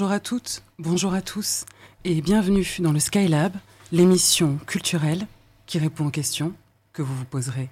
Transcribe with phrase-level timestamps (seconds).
[0.00, 1.66] Bonjour à toutes, bonjour à tous,
[2.04, 3.54] et bienvenue dans le Skylab,
[3.92, 5.26] l'émission culturelle
[5.66, 6.54] qui répond aux questions
[6.94, 7.68] que vous vous poserez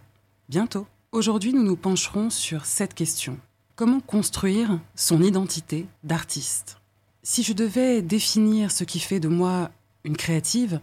[0.51, 0.87] bientôt.
[1.11, 3.39] Aujourd'hui, nous nous pencherons sur cette question.
[3.77, 6.83] Comment construire son identité d'artiste?
[7.23, 9.71] Si je devais définir ce qui fait de moi
[10.05, 10.83] une créative,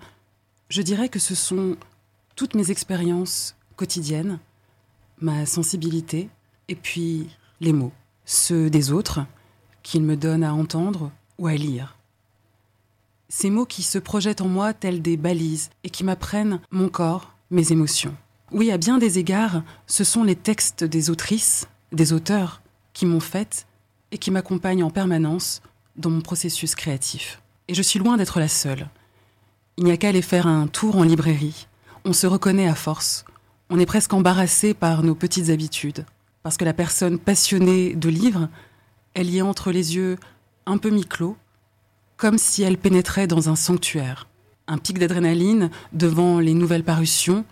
[0.69, 1.77] je dirais que ce sont
[2.35, 4.39] toutes mes expériences quotidiennes,
[5.21, 6.27] ma sensibilité,
[6.69, 7.29] et puis
[7.61, 7.93] les mots,
[8.25, 9.19] ceux des autres,
[9.83, 11.97] qu'ils me donnent à entendre ou à lire.
[13.29, 17.33] Ces mots qui se projettent en moi tels des balises et qui m'apprennent mon corps,
[17.51, 18.15] mes émotions.
[18.51, 22.61] Oui, à bien des égards, ce sont les textes des autrices, des auteurs,
[22.93, 23.67] qui m'ont faite
[24.11, 25.61] et qui m'accompagnent en permanence
[25.97, 27.41] dans mon processus créatif.
[27.67, 28.87] Et je suis loin d'être la seule.
[29.77, 31.67] Il n'y a qu'à aller faire un tour en librairie.
[32.05, 33.25] On se reconnaît à force.
[33.69, 36.05] On est presque embarrassé par nos petites habitudes.
[36.43, 38.47] Parce que la personne passionnée de livres
[39.15, 40.17] elle y entre les yeux
[40.65, 41.37] un peu mi-clos,
[42.17, 44.27] comme si elle pénétrait dans un sanctuaire.
[44.67, 47.45] Un pic d'adrénaline devant les nouvelles parutions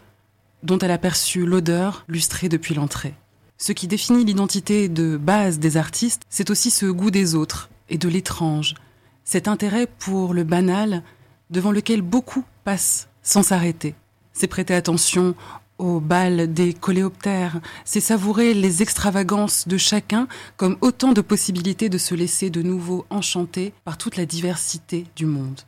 [0.63, 3.13] dont elle aperçut l'odeur lustrée depuis l'entrée.
[3.57, 7.97] Ce qui définit l'identité de base des artistes, c'est aussi ce goût des autres et
[7.97, 8.75] de l'étrange,
[9.23, 11.03] cet intérêt pour le banal
[11.49, 13.95] devant lequel beaucoup passent sans s'arrêter.
[14.33, 15.35] C'est prêter attention
[15.83, 21.97] au bal des coléoptères, c'est savourer les extravagances de chacun comme autant de possibilités de
[21.97, 25.61] se laisser de nouveau enchanter par toute la diversité du monde.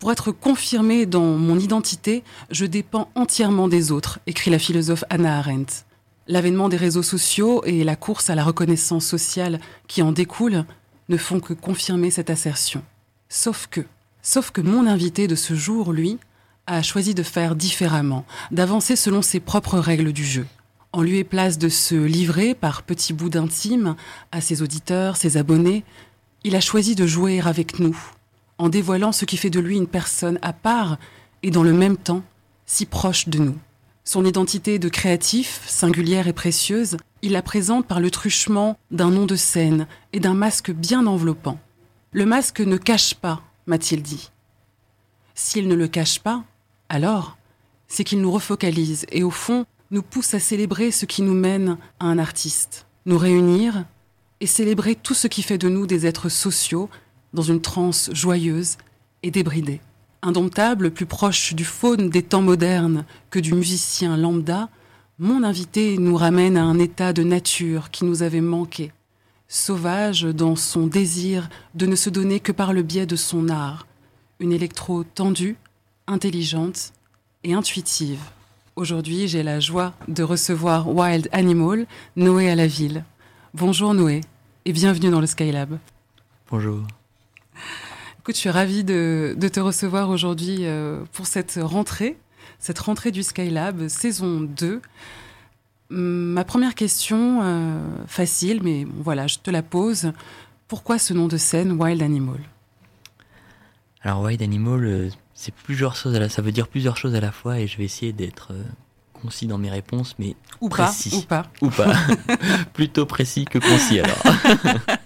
[0.00, 5.38] Pour être confirmé dans mon identité, je dépends entièrement des autres, écrit la philosophe Anna
[5.38, 5.84] Arendt.
[6.26, 10.64] L'avènement des réseaux sociaux et la course à la reconnaissance sociale qui en découle
[11.08, 12.82] ne font que confirmer cette assertion.
[13.28, 13.82] Sauf que,
[14.22, 16.18] sauf que mon invité de ce jour, lui,
[16.70, 20.46] a choisi de faire différemment, d'avancer selon ses propres règles du jeu.
[20.92, 23.96] En lieu et place de se livrer par petits bouts d'intime
[24.30, 25.84] à ses auditeurs, ses abonnés,
[26.44, 27.98] il a choisi de jouer avec nous,
[28.58, 30.98] en dévoilant ce qui fait de lui une personne à part
[31.42, 32.22] et dans le même temps
[32.66, 33.58] si proche de nous.
[34.04, 39.26] Son identité de créatif, singulière et précieuse, il la présente par le truchement d'un nom
[39.26, 41.58] de scène et d'un masque bien enveloppant.
[42.12, 44.30] Le masque ne cache pas, m'a-t-il dit.
[45.34, 46.44] S'il ne le cache pas,
[46.90, 47.38] alors,
[47.86, 51.78] c'est qu'il nous refocalise et au fond nous pousse à célébrer ce qui nous mène
[52.00, 53.84] à un artiste, nous réunir
[54.40, 56.90] et célébrer tout ce qui fait de nous des êtres sociaux
[57.32, 58.76] dans une transe joyeuse
[59.22, 59.80] et débridée.
[60.22, 64.68] Indomptable, plus proche du faune des temps modernes que du musicien lambda,
[65.20, 68.92] mon invité nous ramène à un état de nature qui nous avait manqué,
[69.46, 73.86] sauvage dans son désir de ne se donner que par le biais de son art,
[74.40, 75.56] une électro tendue,
[76.10, 76.92] intelligente
[77.44, 78.20] et intuitive.
[78.76, 83.04] Aujourd'hui, j'ai la joie de recevoir Wild Animal, Noé à la ville.
[83.54, 84.20] Bonjour Noé
[84.64, 85.78] et bienvenue dans le Skylab.
[86.50, 86.80] Bonjour.
[88.18, 92.16] Écoute, je suis ravie de, te recevoir aujourd'hui euh, pour cette rentrée,
[92.58, 94.82] cette rentrée du Skylab, saison 2.
[95.90, 100.12] Ma première question, euh, facile, mais voilà, je te la pose.
[100.68, 102.40] Pourquoi ce nom de scène, Wild Animal?
[104.02, 105.08] Alors, Wild Animal, euh,
[105.40, 107.78] c'est plusieurs choses à la, ça veut dire plusieurs choses à la fois et je
[107.78, 108.62] vais essayer d'être euh,
[109.14, 111.24] concis dans mes réponses, mais ou précis.
[111.26, 111.88] Pas, ou pas.
[111.88, 112.36] Ou pas.
[112.74, 114.22] Plutôt précis que concis alors.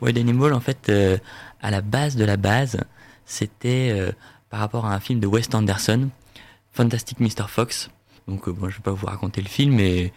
[0.00, 1.18] Wild Animal, en fait, euh,
[1.60, 2.78] à la base de la base,
[3.24, 4.12] c'était euh,
[4.50, 6.08] par rapport à un film de Wes Anderson,
[6.70, 7.48] Fantastic Mr.
[7.48, 7.90] Fox.
[8.28, 10.12] Donc, bon, je vais pas vous raconter le film, mais,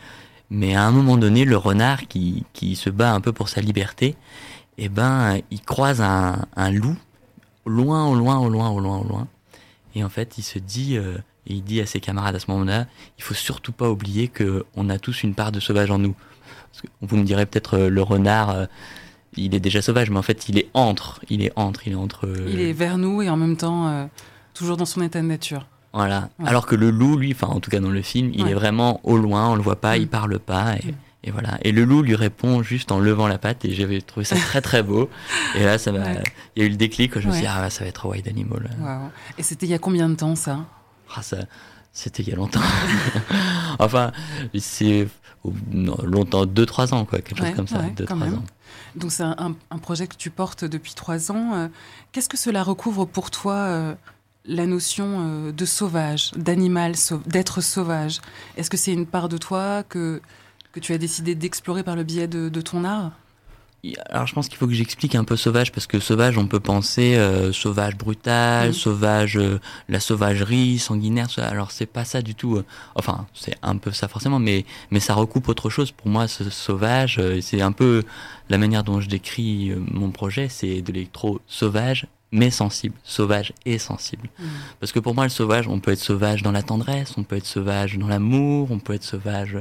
[0.51, 3.62] mais à un moment donné, le renard qui, qui se bat un peu pour sa
[3.62, 4.16] liberté,
[4.78, 6.96] eh ben, il croise un, un loup
[7.69, 9.28] loin, au loin, au loin, au loin, au loin.
[9.95, 11.18] Et en fait, il se dit, euh,
[11.48, 12.86] et il dit à ses camarades à ce moment-là,
[13.18, 16.16] il faut surtout pas oublier que on a tous une part de sauvage en nous.
[17.01, 18.66] vous me direz peut-être euh, le renard, euh,
[19.36, 21.95] il est déjà sauvage, mais en fait, il est entre, il est entre, il est
[21.95, 22.27] entre.
[22.48, 24.10] Il est vers nous et en même temps
[24.56, 25.68] toujours dans son état de nature.
[25.94, 26.30] Voilà.
[26.44, 29.00] Alors que le loup, lui, enfin en tout cas dans le film, il est vraiment
[29.04, 30.10] au loin, on le voit pas, il mm.
[30.10, 30.75] parle pas.
[30.75, 30.88] Et...
[30.88, 30.95] Mm.
[31.24, 31.57] Et voilà.
[31.63, 34.62] Et le loup lui répond juste en levant la patte et j'avais trouvé ça très
[34.62, 35.10] très beau.
[35.56, 36.13] Et là, ça m'a,
[36.56, 37.19] il y a eu le déclic.
[37.19, 38.69] Je me suis dit, ah, ça va être White Animal.
[39.38, 40.66] Et c'était il y a combien de temps ça?
[41.16, 41.38] Ah, ça,
[41.92, 42.62] c'était il y a longtemps.
[43.80, 44.12] enfin,
[44.57, 45.07] c'est
[45.74, 47.81] longtemps, 2-3 ans, quoi, quelque chose comme ça.
[47.95, 48.44] Deux, trois ans.
[48.95, 51.54] Donc c'est un, projet que tu portes depuis 3 ans.
[51.54, 51.68] Euh,
[52.12, 53.95] qu'est-ce que cela recouvre pour toi euh,
[54.45, 56.94] la notion euh, de sauvage, d'animal,
[57.25, 58.19] d'être sauvage?
[58.57, 60.22] Est-ce que c'est une part de toi que
[60.79, 63.11] que tu as décidé d'explorer par le biais de, ton art
[64.09, 66.59] alors je pense qu'il faut que j'explique un peu sauvage parce que sauvage on peut
[66.59, 68.73] penser euh, sauvage brutal, Mhm.
[68.73, 71.27] sauvage euh, la sauvagerie sanguinaire.
[71.37, 72.57] Alors c'est pas ça du tout.
[72.57, 72.65] euh,
[72.95, 75.91] Enfin c'est un peu ça forcément, mais mais ça recoupe autre chose.
[75.91, 78.03] Pour moi ce sauvage c'est un peu
[78.49, 83.79] la manière dont je décris mon projet, c'est de l'électro sauvage mais sensible, sauvage et
[83.79, 84.29] sensible.
[84.39, 84.45] Mm.
[84.79, 87.37] Parce que pour moi, le sauvage, on peut être sauvage dans la tendresse, on peut
[87.37, 89.57] être sauvage dans l'amour, on peut être sauvage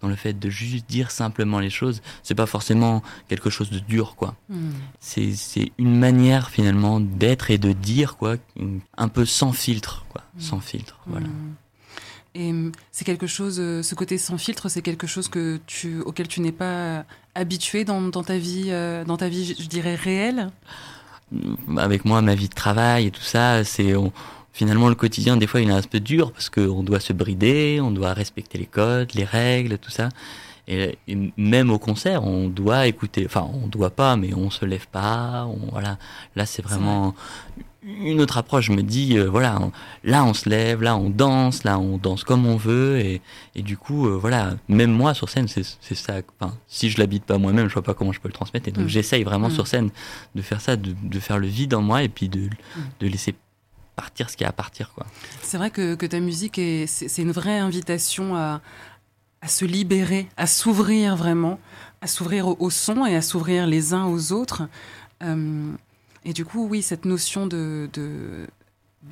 [0.00, 2.00] dans le fait de juste dire simplement les choses.
[2.22, 4.36] C'est pas forcément quelque chose de dur, quoi.
[4.48, 4.70] Mm.
[5.00, 5.32] C'est,
[5.78, 8.36] une manière finalement d'être et de dire, quoi,
[8.96, 10.22] un peu sans filtre, quoi.
[10.38, 11.26] Sans filtre, voilà.
[11.26, 11.54] Mm.
[12.34, 16.00] Et mm, c'est quelque chose, euh, ce côté sans filtre, c'est quelque chose que tu,
[16.00, 17.04] auquel tu n'es pas
[17.34, 20.50] habitué dans, dans ta vie, euh, dans ta vie, je dirais réelle?
[21.76, 23.94] Avec moi, ma vie de travail et tout ça, c'est
[24.52, 25.36] finalement le quotidien.
[25.36, 28.58] Des fois, il est un peu dur parce qu'on doit se brider, on doit respecter
[28.58, 30.08] les codes, les règles, tout ça.
[30.68, 33.24] Et, et même au concert, on doit écouter.
[33.26, 35.46] Enfin, on doit pas, mais on se lève pas.
[35.46, 35.98] On, voilà.
[36.36, 37.14] Là, c'est vraiment
[37.84, 38.66] une autre approche.
[38.66, 39.72] Je me dis, euh, voilà, on-
[40.04, 42.98] là, on se lève, là, on danse, là, on danse comme on veut.
[43.00, 43.20] Et,
[43.54, 46.14] et du coup, euh, voilà, même moi sur scène, c'est c'est ça.
[46.40, 48.68] Enfin, si je l'habite pas moi-même, je vois pas comment je peux le transmettre.
[48.68, 48.88] Et donc, Mm.
[48.88, 49.52] j'essaye vraiment Mm.
[49.54, 49.90] sur scène
[50.34, 52.48] de faire ça, de, de faire le vide en moi et puis de,
[53.00, 53.34] de laisser
[53.96, 55.06] partir ce qui a à partir, quoi.
[55.42, 58.60] C'est vrai que, que ta musique, est- c'est c'est une vraie invitation à,
[59.42, 61.58] à se libérer, à s'ouvrir vraiment,
[62.00, 64.62] à s'ouvrir au, au son et à s'ouvrir les uns aux autres.
[65.22, 65.72] Euh,
[66.24, 68.46] et du coup, oui, cette notion de, de,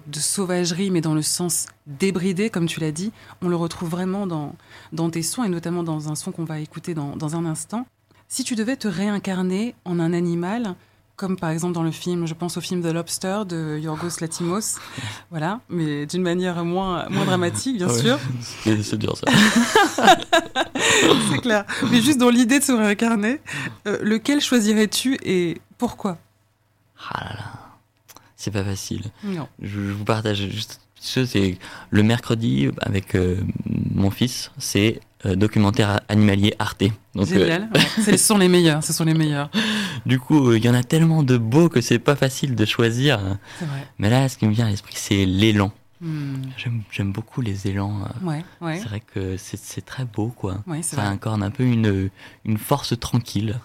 [0.06, 3.12] de sauvagerie, mais dans le sens débridé, comme tu l'as dit,
[3.42, 4.54] on le retrouve vraiment dans,
[4.92, 7.86] dans tes sons et notamment dans un son qu'on va écouter dans, dans un instant.
[8.28, 10.76] Si tu devais te réincarner en un animal,
[11.16, 14.78] comme par exemple dans le film, je pense au film The Lobster de Yorgos Latimos,
[15.30, 18.00] voilà, mais d'une manière moins, moins dramatique, bien Ouais.
[18.00, 18.18] sûr,
[18.64, 19.26] C'est c'est dur ça.
[21.30, 21.64] c'est clair.
[21.90, 23.40] Mais juste dans l'idée de se réincarner,
[23.86, 26.16] euh, lequel choisirais-tu et pourquoi?
[27.12, 27.44] Ah là là,
[28.37, 29.05] c'est pas facile.
[29.25, 29.49] Non.
[29.61, 31.58] Je, je vous partage juste ce, c'est
[31.88, 33.41] le mercredi avec euh,
[33.94, 36.85] mon fils, c'est euh, documentaire animalier Arte.
[37.14, 37.70] Donc euh, Génial.
[37.75, 37.81] ouais.
[38.05, 39.50] C'est- Ce sont les meilleurs, ce sont les meilleurs.
[40.05, 42.64] du coup, euh, il y en a tellement de beaux que c'est pas facile de
[42.67, 43.19] choisir.
[43.58, 43.87] C'est vrai.
[43.99, 45.73] Mais là, ce qui me vient à l'esprit, c'est l'élan.
[46.03, 46.37] Hmm.
[46.56, 48.00] J'aime j'aime beaucoup les élans.
[48.03, 48.26] euh.
[48.26, 50.62] Ouais, ouais, C'est vrai que c'est c'est très beau, quoi.
[50.82, 51.06] Ça vrai.
[51.06, 52.11] incarne un peu une,
[52.46, 53.58] une force tranquille.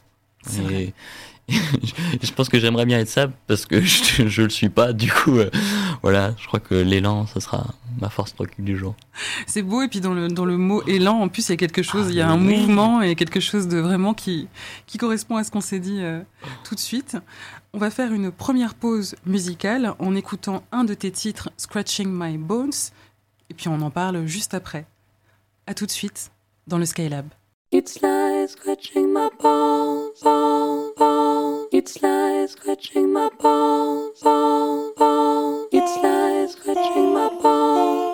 [0.48, 0.74] C'est vrai.
[0.84, 0.94] Et
[1.50, 4.94] je pense que j'aimerais bien être ça parce que je, je le suis pas.
[4.94, 5.50] Du coup, euh,
[6.02, 7.68] voilà, je crois que l'élan, ce sera
[8.02, 8.96] ma force tranquille du jour.
[9.46, 11.58] C'est beau et puis dans le, dans le mot élan, en plus, il y a
[11.58, 12.58] quelque chose, Ah, il y a un oui.
[12.58, 14.48] mouvement et quelque chose de vraiment qui,
[14.88, 16.22] qui correspond à ce qu'on s'est dit euh,
[16.64, 17.18] tout de suite.
[17.74, 22.38] On va faire une première pause musicale en écoutant un de tes titres, Scratching My
[22.38, 22.72] Bones,
[23.50, 24.86] et puis on en parle juste après.
[25.68, 26.32] À tout de suite
[26.68, 27.28] dans le Skylab.
[27.78, 31.68] It's like scratching my balls, bones, bones.
[31.74, 35.68] It's like scratching my balls, bones, bones.
[35.74, 38.05] It's like scratching my bones,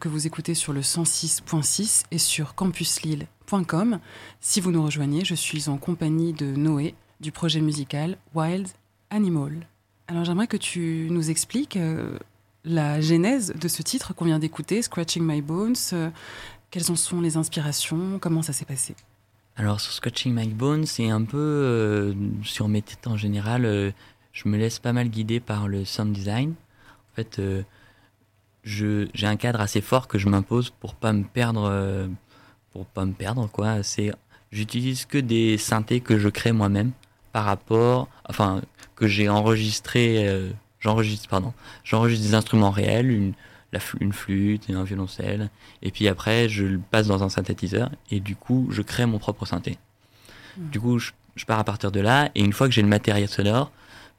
[0.00, 4.00] que vous écoutez sur le 106.6 et sur campuslille.com.
[4.40, 8.66] Si vous nous rejoignez, je suis en compagnie de Noé du projet musical Wild
[9.10, 9.66] Animal.
[10.08, 12.18] Alors j'aimerais que tu nous expliques euh,
[12.64, 15.76] la genèse de ce titre qu'on vient d'écouter, Scratching My Bones.
[15.92, 16.10] euh,
[16.70, 18.18] quelles en sont les inspirations?
[18.18, 18.96] Comment ça s'est passé?
[19.56, 23.92] Alors sur Scratching My Bones, c'est un peu euh, sur mes titres en général,
[24.32, 26.54] je me laisse pas mal guider par le sound design.
[27.12, 27.38] En fait,
[28.64, 32.06] j'ai un cadre assez fort que je m'impose pour pas me perdre, euh,
[32.72, 33.82] pour pas me perdre quoi.
[33.82, 34.12] C'est,
[34.52, 36.92] j'utilise que des synthés que je crée moi-même
[37.32, 38.62] par rapport, enfin
[38.96, 40.50] que j'ai enregistré, euh,
[40.80, 43.32] j'enregistre pardon, j'enregistre des instruments réels, une,
[43.72, 45.48] la une flûte et un violoncelle,
[45.82, 49.18] et puis après je le passe dans un synthétiseur et du coup je crée mon
[49.18, 49.78] propre synthé.
[50.58, 50.70] Mhm.
[50.70, 52.88] Du coup je, je pars à partir de là et une fois que j'ai le
[52.88, 53.70] matériel sonore,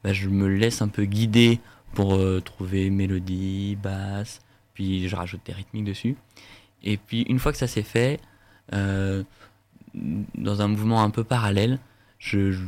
[0.03, 1.59] bah, je me laisse un peu guider
[1.93, 4.41] pour euh, trouver mélodie, basse,
[4.73, 6.15] puis je rajoute des rythmiques dessus.
[6.83, 8.19] Et puis une fois que ça c'est fait,
[8.73, 9.23] euh,
[9.93, 11.79] dans un mouvement un peu parallèle,
[12.19, 12.61] je, je,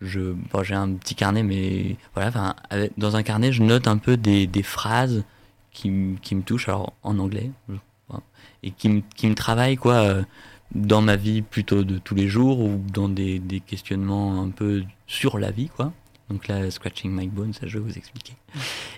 [0.00, 2.54] je- bon, j'ai un petit carnet, mais voilà,
[2.96, 5.24] dans un carnet, je note un peu des, des phrases
[5.70, 7.50] qui, qui me touchent, alors en anglais,
[8.62, 10.22] et qui, me- qui me travaillent quoi, euh,
[10.74, 14.82] dans ma vie plutôt de tous les jours ou dans des, des questionnements un peu
[15.06, 15.92] sur la vie, quoi.
[16.30, 18.34] Donc là, Scratching My Bones, ça je vais vous expliquer.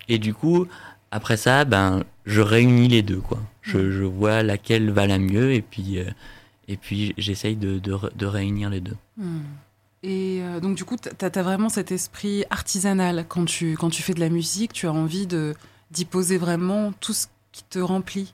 [0.08, 0.66] Et du coup,
[1.10, 3.38] après ça, ben, je réunis les deux, quoi.
[3.62, 6.10] Je, je vois laquelle va la mieux et puis, euh,
[6.68, 8.96] et puis j'essaye de, de, de réunir les deux.
[9.16, 9.42] Hmm.
[10.02, 14.02] Et euh, donc du coup, tu as, vraiment cet esprit artisanal quand tu, quand tu
[14.02, 15.54] fais de la musique, tu as envie de
[15.90, 18.32] d'y poser vraiment tout ce qui te remplit.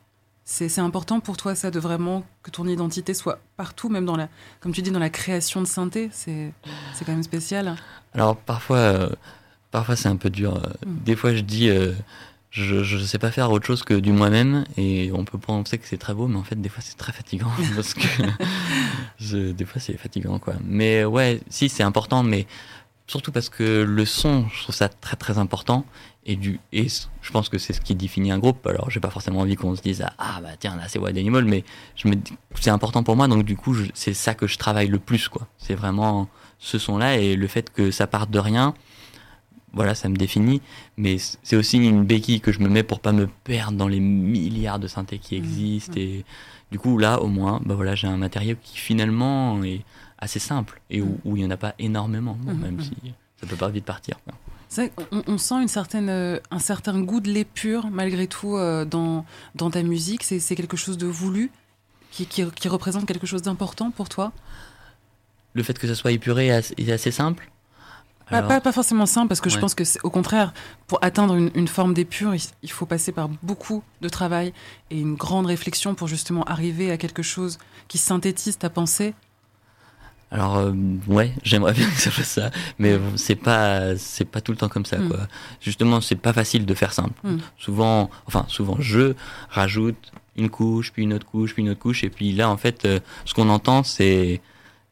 [0.48, 4.16] C'est c'est important pour toi ça de vraiment que ton identité soit partout, même dans
[4.16, 4.28] la,
[4.60, 6.08] comme tu dis, dans la création de synthé.
[6.12, 6.52] C'est
[6.94, 7.74] c'est quand même spécial.
[8.14, 9.08] Alors parfois, euh,
[9.72, 10.54] parfois c'est un peu dur.
[10.86, 11.04] Mm.
[11.04, 11.92] Des fois, je dis, euh,
[12.50, 15.86] je, je sais pas faire autre chose que du moi-même, et on peut penser que
[15.88, 18.06] c'est très beau, mais en fait, des fois, c'est très fatigant parce que
[19.18, 20.54] je- des fois, c'est fatigant, quoi.
[20.64, 22.46] Mais ouais, si, c'est important, mais
[23.08, 25.84] surtout parce que le son, je trouve ça très très important.
[26.28, 28.66] Et, du, et je pense que c'est ce qui définit un groupe.
[28.66, 31.44] Alors, j'ai pas forcément envie qu'on se dise ah bah tiens là c'est Wild Animal,
[31.44, 31.62] mais
[31.94, 32.16] je me
[32.60, 33.28] c'est important pour moi.
[33.28, 35.46] Donc du coup, c'est ça que je travaille le plus, quoi.
[35.56, 36.28] C'est vraiment
[36.58, 38.74] ce son-là et le fait que ça parte de rien,
[39.72, 40.62] voilà, ça me définit.
[40.96, 44.00] Mais c'est aussi une béquille que je me mets pour pas me perdre dans les
[44.00, 45.44] milliards de synthés qui Mhm.
[45.44, 45.92] existent.
[45.96, 46.24] Et
[46.72, 49.82] du coup, là, au moins, bah voilà, j'ai un matériau qui finalement est
[50.18, 52.96] assez simple et où, où il y en a pas énormément, bon, même si
[53.40, 54.16] ça peut pas vite partir.
[54.24, 54.34] quoi.
[55.26, 59.70] On, sent une certaine, euh, un certain goût de l'épure malgré tout euh, dans, dans
[59.70, 60.22] ta musique.
[60.24, 61.50] C'est c'est quelque chose de voulu
[62.10, 64.32] qui, qui, qui représente quelque chose d'important pour toi?
[65.54, 67.50] Le fait que ça soit épuré est assez- est assez simple?
[68.28, 70.52] Pas, Alors- pas, pas forcément simple, parce que je pense que, c'est- au contraire,
[70.88, 74.52] pour atteindre une, une forme d'épure, il, il faut passer par beaucoup de travail
[74.90, 79.14] et une grande réflexion pour justement arriver à quelque chose qui synthétise ta pensée.
[80.36, 80.72] Alors euh,
[81.08, 84.58] ouais, j'aimerais bien que ça fasse ça, mais bon, c'est pas c'est pas tout le
[84.58, 85.08] temps comme ça Mm.
[85.08, 85.20] quoi.
[85.62, 87.18] Justement, c'est pas facile de faire simple.
[87.24, 87.38] Mm.
[87.58, 89.14] Souvent, enfin souvent, je
[89.48, 92.58] rajoute une couche, puis une autre couche, puis une autre couche, et puis là en
[92.58, 94.42] fait, euh, ce qu'on entend c'est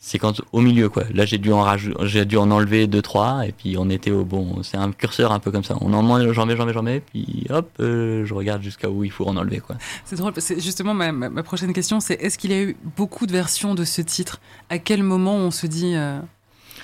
[0.06, 1.04] c'est quand au milieu quoi.
[1.14, 4.22] Là j'ai dû en j'ai dû en enlever deux trois, et puis on était au
[4.24, 4.62] bon.
[4.62, 5.76] C'est un curseur un peu comme ça.
[5.80, 8.90] On en enlève, j'en mets, j'en mets, j'en mets, puis hop, euh, je regarde jusqu'à
[8.90, 9.76] où il faut en enlever quoi.
[10.04, 13.32] C'est drôle, justement ma, ma- prochaine question, c'est est-ce qu'il y a eu beaucoup de
[13.32, 14.40] versions de ce titre?
[14.68, 15.94] À quel moment on se dit...
[15.96, 16.18] euh,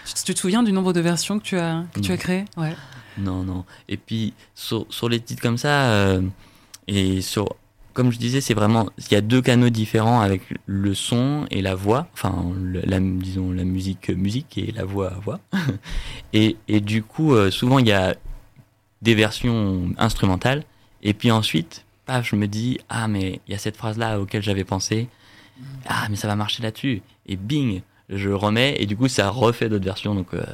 [0.06, 2.14] tu, tu te souviens du nombre de versions que tu as, que tu Non.
[2.14, 2.44] as créées?
[2.56, 2.74] Ouais.
[3.18, 3.64] Non, non.
[3.90, 6.22] Et puis, sur, sur les titres comme ça, euh,
[6.88, 7.54] et sur,
[7.92, 11.62] comme je disais, c'est vraiment, il y a deux canaux différents avec le son et
[11.62, 12.52] la voix, enfin,
[12.84, 15.40] disons, la musique, musique et la voix, voix.
[16.32, 18.14] et, et du coup, euh, souvent, il y a
[19.02, 20.64] des versions instrumentales,
[21.02, 24.42] et puis ensuite, paf, je me dis, ah, mais il y a cette phrase-là auquel
[24.42, 25.08] j'avais pensé,
[25.86, 29.68] ah, mais ça va marcher là-dessus, et bing, je remets, et du coup, ça refait
[29.68, 30.44] d'autres versions, donc, euh,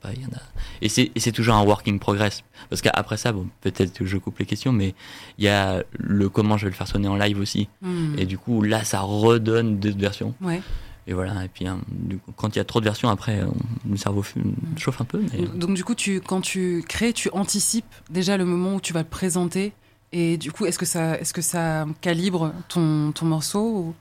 [0.00, 0.40] pas, il y en a.
[0.82, 2.42] Et c'est, toujours un work in progress.
[2.70, 4.94] Parce qu'après ça, bon, peut-être que je coupe les questions, mais
[5.38, 7.68] il y a le comment je vais le faire sonner en live aussi.
[7.82, 8.18] Hmm.
[8.18, 10.34] Et du coup, là, ça redonne d'autres versions.
[10.40, 10.60] Ouais.
[11.06, 11.44] Et voilà.
[11.44, 13.54] Et puis, hein, du coup, quand il y a trop de versions, après, on-
[13.90, 14.40] le cerveau fu-
[14.76, 15.20] chauffe un peu.
[15.32, 15.46] Mais...
[15.46, 19.02] Donc du coup, tu, quand tu crées, tu anticipes déjà le moment où tu vas
[19.02, 19.72] le présenter.
[20.12, 23.94] Et du coup, est-ce que ça, est-ce que ça calibre ton, ton morceau ou-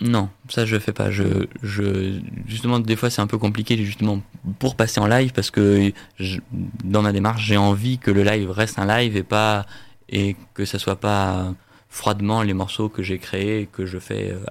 [0.00, 1.10] Non, ça je fais pas.
[1.10, 4.22] Je, je, justement, des fois c'est un peu compliqué justement
[4.58, 6.40] pour passer en live parce que je-
[6.84, 9.66] dans ma démarche, j'ai envie que le live reste un live et pas
[10.08, 11.52] et que ça soit pas
[11.88, 14.44] froidement les morceaux que j'ai créés que je fais euh,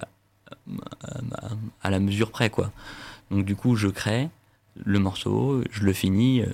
[1.82, 2.70] à la mesure près, quoi.
[3.30, 4.28] Donc du coup, je crée
[4.84, 6.46] le morceau, je le finis euh,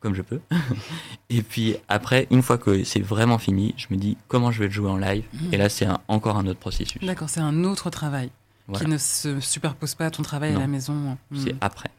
[0.00, 0.40] comme je peux.
[1.30, 4.66] et puis après, une fois que c'est vraiment fini, je me dis comment je vais
[4.66, 5.24] le jouer en live?
[5.32, 5.54] Mhm.
[5.54, 7.02] Et là, c'est encore un autre processus.
[7.02, 8.30] D'accord, c'est un autre travail
[8.66, 8.84] Voilà.
[8.84, 11.16] qui ne se superpose pas à ton travail à la maison.
[11.34, 11.58] C'est Mm.
[11.60, 11.90] après.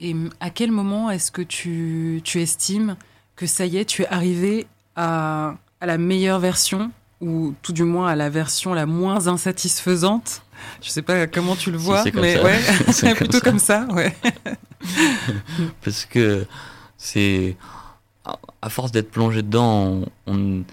[0.00, 2.96] Et mm, à quel moment est-ce que tu, tu estimes
[3.34, 6.90] que ça y est, tu es arrivé à, à la meilleure version?
[7.22, 10.42] Ou tout du moins à la version la moins insatisfaisante?
[10.82, 12.60] Je sais pas comment tu le vois, c'est mais ouais,
[12.92, 13.40] C'est plutôt ça.
[13.40, 14.14] comme ça, ouais.
[15.82, 16.46] parce que
[17.06, 17.56] c'est
[18.24, 20.64] à- force d'être plongé dedans, on,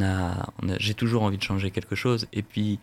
[0.00, 0.46] a,
[0.78, 2.26] j'ai toujours envie de changer quelque chose.
[2.32, 2.78] Et puis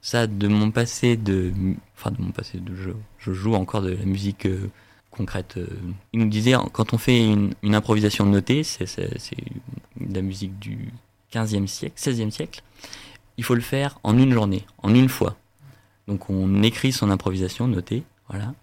[0.00, 1.52] ça, de mon passé, de,
[1.94, 4.70] enfin de mon passé, de je, je joue encore de la musique euh,
[5.10, 5.58] concrète.
[5.58, 5.66] euh.
[6.14, 8.86] Il nous disait quand on fait une, improvisation notée, c'est
[10.00, 10.90] de la musique du
[11.32, 12.62] 15e siècle, 16e siècle.
[13.36, 15.36] Il faut le faire en une journée, en une fois.
[16.06, 18.54] Donc on écrit son improvisation notée, voilà.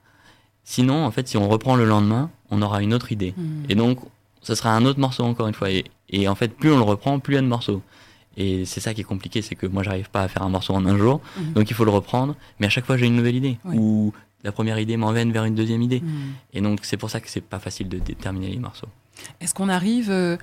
[0.63, 3.33] Sinon, en fait, si on reprend le lendemain, on aura une autre idée.
[3.35, 3.63] Mm.
[3.69, 3.99] Et donc,
[4.41, 5.71] ce sera un autre morceau encore une fois.
[5.71, 7.81] Et, et en fait, plus on le reprend, plus il y a de morceaux.
[8.37, 10.73] Et c'est ça qui est compliqué, c'est que moi, j'arrive pas à faire un morceau
[10.73, 11.21] en un jour.
[11.37, 11.53] Mhm.
[11.53, 12.35] Donc, il faut le reprendre.
[12.59, 13.57] Mais à chaque fois, j'ai une nouvelle idée.
[13.63, 13.77] Oui.
[13.77, 16.01] Ou la première idée m'envène vers une deuxième idée.
[16.01, 16.33] Mm.
[16.53, 18.89] Et donc, c'est pour ça que c'est pas facile de déterminer les morceaux.
[19.39, 20.37] Est-ce qu'on arrive euh,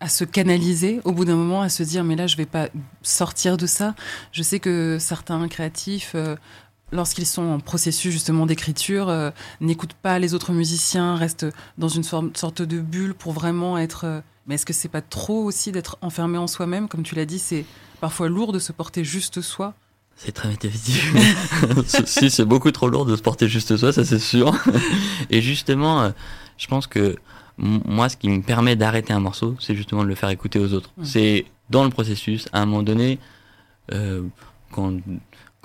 [0.00, 2.68] à se canaliser au bout d'un moment, à se dire mais là je vais pas
[3.02, 3.94] sortir de ça?
[4.32, 6.36] Je sais que certains créatifs, euh,
[6.92, 11.46] lorsqu'ils sont en processus justement d'écriture, euh, n'écoutent pas les autres musiciens, restent
[11.78, 14.04] dans une forme- sorte de bulle pour vraiment être.
[14.04, 16.88] euh, mais est-ce que c'est pas trop aussi d'être enfermé en soi-même?
[16.88, 17.64] Comme tu l'as dit, c'est
[18.00, 19.74] parfois lourd de se porter juste soi.
[20.14, 21.02] C'est très difficile.
[22.06, 24.54] si, c'est beaucoup trop lourd de se porter juste soi, ça c'est sûr.
[25.30, 26.10] Et justement, euh,
[26.58, 27.16] je pense que
[27.58, 30.72] moi, ce qui me permet d'arrêter un morceau, c'est justement de le faire écouter aux
[30.72, 30.90] autres.
[30.96, 31.04] Mm.
[31.04, 33.18] C'est dans le processus, à un moment donné,
[33.92, 34.22] euh,
[34.70, 34.94] quand,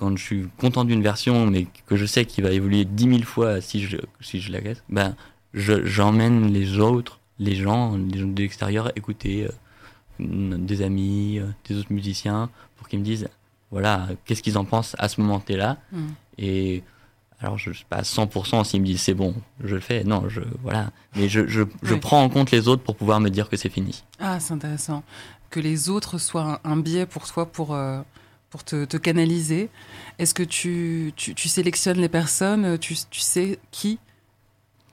[0.02, 3.24] quand je suis content d'une version, mais que je sais qu'il va évoluer dix mille
[3.24, 5.16] fois si je, si je la laisse, ben,
[5.54, 11.46] je- j'emmène les autres, les gens, les gens de l'extérieur, écouter euh, des amis, euh,
[11.70, 13.28] des autres musiciens, pour qu'ils me disent
[13.70, 15.78] voilà, qu'est-ce qu'ils en pensent à ce moment-là.
[15.92, 16.08] Mm.
[16.40, 16.84] Et
[17.40, 20.04] alors, je sais pas à 100% s'ils me disent c'est bon, je le fais.
[20.04, 20.90] Non, je, voilà.
[21.16, 22.00] Mais je, je, je Ouais.
[22.00, 24.04] prends en compte les autres pour pouvoir me dire que c'est fini.
[24.20, 25.04] Ah, c'est intéressant.
[25.52, 28.02] Que les autres soient un, un biais pour toi pour, euh,
[28.52, 29.70] pour te, te canaliser.
[30.20, 33.98] Est-ce que tu, tu, tu sélectionnes les personnes tu, tu sais qui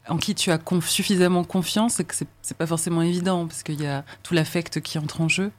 [0.08, 3.82] en qui tu as conf- suffisamment confiance et que c'est pas forcément évident parce qu'il
[3.82, 5.50] y a tout l'affect qui entre en jeu?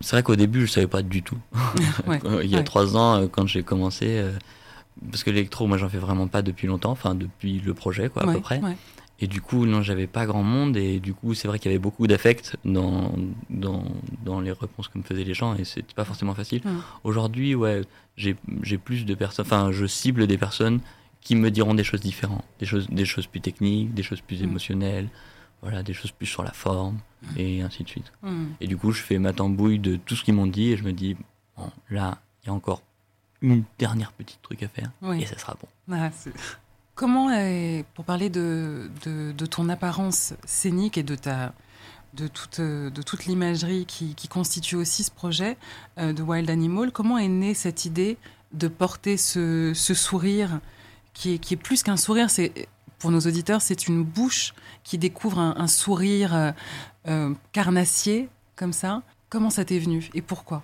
[0.00, 1.38] C'est vrai qu'au début, je savais pas du tout.
[2.06, 2.64] Ouais, Euh, Il y a ouais.
[2.64, 4.32] trois ans, euh, quand j'ai commencé, euh,
[5.10, 8.22] parce que l'électro, moi, j'en fais vraiment pas depuis longtemps, enfin, depuis le projet, quoi,
[8.22, 8.60] à Ouais, peu près.
[9.22, 11.74] Et du coup, non, j'avais pas grand monde, et du coup, c'est vrai qu'il y
[11.74, 13.12] avait beaucoup d'affect dans,
[13.50, 13.84] dans,
[14.24, 16.62] dans les réponses que me faisaient les gens, et c'était pas forcément facile.
[16.64, 16.78] Mm.
[17.04, 17.82] Aujourd'hui, ouais,
[18.16, 18.34] j'ai
[18.78, 20.80] plus de personnes, enfin, je cible des personnes
[21.20, 24.40] qui me diront des choses différentes, des choses, des choses plus techniques, des choses plus
[24.40, 24.44] Mm.
[24.44, 25.08] émotionnelles,
[25.60, 26.98] voilà, des choses plus sur la forme,
[27.36, 28.10] et ainsi de suite.
[28.22, 28.44] Mm.
[28.62, 30.82] Et du coup, je fais ma tambouille de tout ce qu'ils m'ont dit, et je
[30.84, 31.14] me dis,
[31.58, 32.82] bon, là, il y a encore
[33.42, 35.20] une dernière petite truc à faire, Oui.
[35.22, 35.68] et ça sera bon.
[35.94, 36.10] Ah,
[37.00, 37.30] Comment,
[37.94, 41.54] pour parler de, de, ton apparence scénique et de, ta,
[42.12, 45.56] de toute, de toute l'imagerie qui, constitue aussi ce projet
[45.96, 48.18] euh, de Wild Animal, comment est née cette idée
[48.52, 50.60] de porter ce, ce sourire
[51.14, 54.52] qui est, qui est plus qu'un sourire c'est, Pour nos auditeurs, c'est une bouche
[54.84, 56.50] qui découvre un, sourire euh,
[57.08, 59.00] euh, carnassier, comme ça.
[59.30, 60.62] Comment ça t'est venu et pourquoi?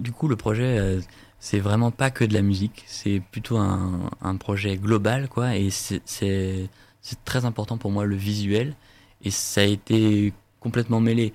[0.00, 1.00] Du coup, le projet,
[1.46, 5.70] c'est vraiment pas que de la musique, c'est plutôt un, un projet global, quoi, et
[5.70, 6.68] c'est-
[7.24, 8.74] très important pour moi le visuel,
[9.22, 11.32] et ça a été complètement mêlé.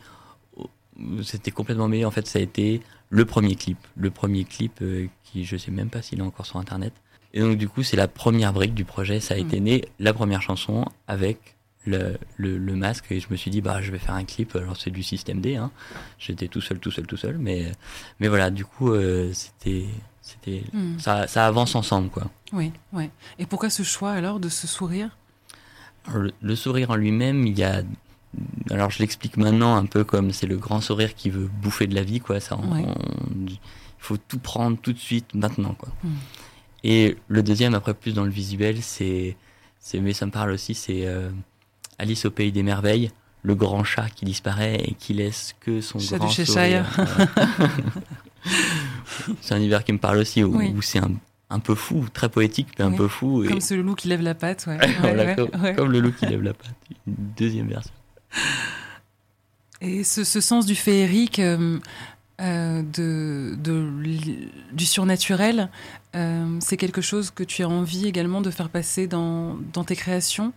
[1.24, 5.08] C'était complètement mêlé, en fait, ça a été le premier clip, le premier clip euh,
[5.24, 6.92] qui, je sais même pas s'il est encore sur internet.
[7.34, 10.14] Et donc, du coup, c'est la première brique du projet, ça a été né, la
[10.14, 13.98] première chanson avec le, le, le masque, et je me suis dit, bah, je vais
[14.00, 15.72] faire un clip, alors c'est du système D, hein.
[16.20, 17.72] J'étais tout seul, tout seul, tout seul, mais
[18.20, 19.86] mais voilà, du coup, euh, c'était,
[20.22, 21.00] c'était, Hmm.
[21.00, 22.30] ça, ça avance ensemble, quoi.
[22.54, 23.10] Oui, oui.
[23.40, 25.18] Et pourquoi ce choix alors de ce sourire?
[26.06, 27.82] Alors, Le, le sourire en lui-même, il y a,
[28.70, 31.96] alors je l'explique maintenant un peu comme c'est le grand sourire qui veut bouffer de
[31.96, 32.40] la vie, quoi.
[32.40, 32.86] Ça, Ouais.
[33.48, 33.58] il
[33.98, 35.90] faut tout prendre tout de suite, maintenant, quoi.
[36.04, 36.10] Hmm.
[36.84, 39.36] Et le deuxième, après plus dans le visuel, c'est,
[39.80, 41.30] c'est, mais ça me parle aussi, c'est euh,
[42.02, 43.12] Alice au pays des merveilles.
[43.44, 46.86] Le grand chat qui disparaît et qui laisse que son Chat grand du sourire.
[49.42, 50.74] C'est un univers qui me parle aussi, où, Oui.
[50.76, 51.12] où c'est un,
[51.50, 53.44] un peu fou, très poétique, mais un peu fou.
[53.44, 54.78] et- Comme ce loup qui lève la patte, ouais.
[54.80, 55.76] Ouais, Voilà, ouais, comme, ouais.
[55.76, 56.74] comme le loup qui lève la patte.
[57.08, 57.92] Une deuxième version.
[59.82, 61.80] Et ce, ce sens du féerique, euh,
[62.42, 63.88] euh, de, de
[64.72, 65.70] du surnaturel,
[66.16, 69.96] euh, c'est quelque chose que tu as envie également de faire passer dans, dans tes
[69.96, 70.54] créations?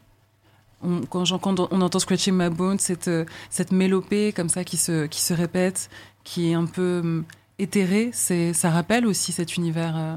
[0.84, 4.76] On, quand, quand on entend Scratching My Bone, cette, euh, cette mélopée comme ça qui
[4.76, 5.90] se, qui se répète,
[6.24, 7.24] qui est un peu hum,
[7.58, 10.16] éthérée, ça rappelle aussi cet univers euh,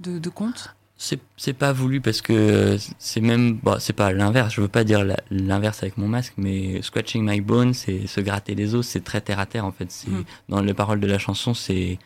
[0.00, 4.54] de, de contes C'est pas voulu parce que euh, c'est même bon, c'est pas l'inverse.
[4.54, 8.54] Je veux pas dire l'inverse avec mon masque, mais scratching my bone, c'est se gratter
[8.54, 9.90] les os, c'est très terre à terre en fait.
[9.90, 10.24] C'est Mm.
[10.48, 11.98] dans les paroles de la chanson, c'est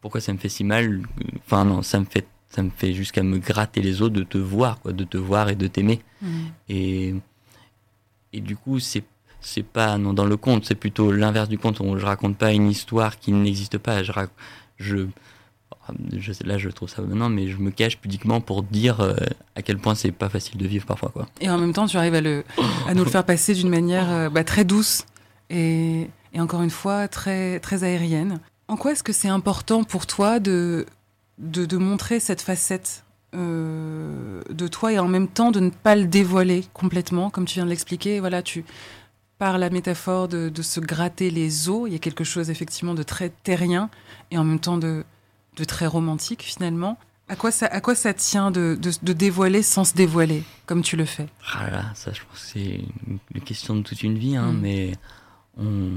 [0.00, 1.02] pourquoi ça me fait si mal.
[1.44, 4.38] Enfin non, ça me fait ça me fait jusqu'à me gratter les os de te
[4.38, 6.00] voir quoi, de te voir et de t'aimer.
[6.68, 7.14] Et
[8.32, 9.04] et du coup c'est
[9.40, 11.80] c'est pas non dans le conte, c'est plutôt l'inverse du conte.
[11.80, 14.02] On, je raconte pas une histoire qui n'existe pas.
[14.02, 14.30] Je rac-
[14.78, 15.06] je
[16.44, 19.14] là je trouve ça maintenant, mais je me cache pudiquement pour dire euh,
[19.54, 21.26] à quel point c'est pas facile de vivre parfois quoi.
[21.40, 22.44] Et en même temps, tu arrives à, le,
[22.86, 25.04] à nous le faire passer d'une manière euh, bah, très douce
[25.50, 28.40] et, et encore une fois très, très aérienne.
[28.66, 30.84] En quoi est-ce que c'est important pour toi de,
[31.38, 35.94] de, de montrer cette facette euh, de toi et en même temps de ne pas
[35.96, 38.64] le dévoiler complètement, comme tu viens de l'expliquer Voilà, tu
[39.38, 42.94] par la métaphore de, de se gratter les os, il y a quelque chose effectivement
[42.94, 43.88] de très terrien
[44.32, 45.04] et en même temps de,
[45.56, 46.98] de très romantique finalement.
[47.28, 50.82] À quoi ça, à quoi ça tient de, de, de dévoiler sans se dévoiler, comme
[50.82, 51.26] tu le fais?
[51.54, 52.80] Ah là, ça je pense que c'est
[53.34, 54.60] une- question de toute une vie, hein, Mm.
[54.60, 54.92] mais
[55.56, 55.90] on...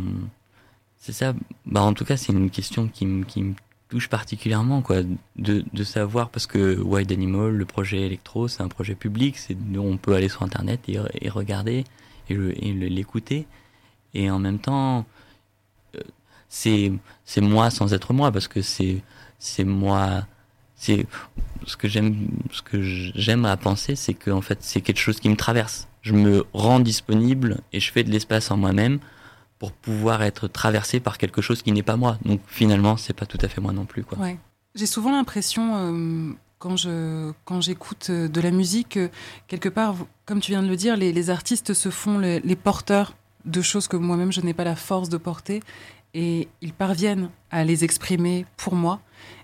[1.00, 1.34] c'est ça.
[1.66, 3.56] Bah en tout cas c'est une question qui me qui me
[4.10, 4.98] particulièrement quoi,
[5.36, 9.58] de, de savoir parce que Wild Animal, le projet électro, c'est un projet public, c'est
[9.78, 11.84] on peut aller sur internet et, et regarder
[12.30, 13.46] et le- et l'écouter.
[14.14, 15.06] Et en même temps
[15.96, 16.00] euh,
[16.50, 19.02] c'est moi sans être moi parce que c'est
[19.64, 20.26] moi
[20.76, 21.06] c'est
[21.68, 25.20] ce que j'aime ce que j'aime à penser c'est que en fait c'est quelque chose
[25.20, 25.88] qui me traverse.
[26.02, 29.00] Je me rends disponible et je fais de l'espace en moi-même
[29.62, 33.28] pour pouvoir être traversé par quelque chose qui n'est pas moi donc finalement c'est pas
[33.28, 34.40] tout à fait moi non plus quoi Ouais.
[34.74, 39.10] J'ai souvent l'impression, euh, quand je quand j'écoute euh, de la musique, que
[39.48, 39.96] quelque part,
[40.26, 43.14] comme tu viens de le dire, les, artistes se font les, porteurs
[43.46, 45.62] de choses que moi-même je n'ai pas la force de porter,
[46.14, 49.02] et ils parviennent à les exprimer pour moi.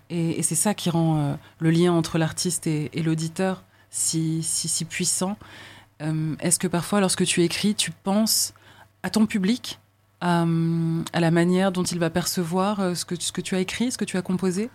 [0.09, 4.85] Et, c'est ça qui rend euh, le lien entre l'artiste et, l'auditeur si, si, si
[4.85, 5.37] puissant.
[6.01, 8.53] Euh, Est-ce que parfois, lorsque tu écris, tu penses
[9.03, 9.79] à ton public,
[10.21, 13.55] à, hum, à la manière dont il va percevoir euh, ce que, ce que tu
[13.55, 14.69] as écrit, ce que tu as composé?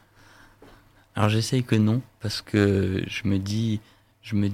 [1.15, 3.81] Alors j'essaye que non parce que je me dis,
[4.23, 4.49] je me,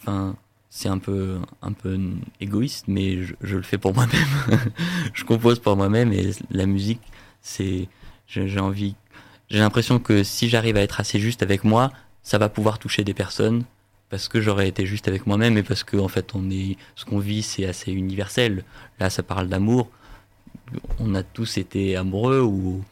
[0.00, 0.36] enfin
[0.68, 1.98] c'est un peu un peu
[2.40, 4.60] égoïste, mais je, je le fais pour moi-même.
[5.14, 7.02] je compose pour moi-même et la musique,
[7.40, 7.88] c'est,
[8.26, 8.94] j'ai j'ai envie,
[9.48, 13.04] j'ai l'impression que si j'arrive à être assez juste avec moi, ça va pouvoir toucher
[13.04, 13.64] des personnes
[14.10, 17.06] parce que j'aurais été juste avec moi-même et parce que en fait on est, ce
[17.06, 18.64] qu'on vit c'est assez universel.
[19.00, 19.90] Là ça parle d'amour.
[21.00, 22.82] On a tous été amoureux ou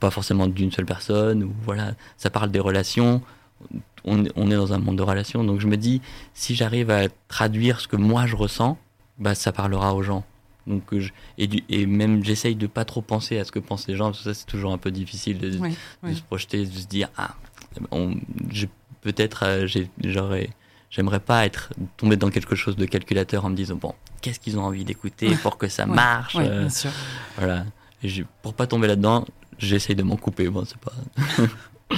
[0.00, 3.20] pas forcément d'une seule personne ou voilà ça parle des relations.
[4.04, 5.44] On, on est dans un monde de relations.
[5.44, 6.00] Donc je me dis
[6.32, 8.78] si j'arrive à traduire ce que moi je ressens
[9.18, 10.24] bah ça parlera aux gens.
[10.66, 13.88] Donc je, et, du- et même j'essaye de pas trop penser à ce que pensent
[13.88, 15.58] les gens parce que ça c'est toujours un peu difficile de,
[16.14, 17.34] se projeter de se dire ah
[19.02, 19.66] peut-être euh,
[20.90, 24.58] j'aimerais pas être tombé dans quelque chose de calculateur en me disant bon qu'est-ce qu'ils
[24.58, 26.90] ont envie d'écouter pour que ça Ouais, marche Oui, euh, bien sûr.
[27.36, 27.64] voilà.
[28.02, 29.24] Et pour pas tomber là-dedans,
[29.58, 30.48] j'essaye de m'en couper.
[30.48, 30.92] Bon, c'est pas.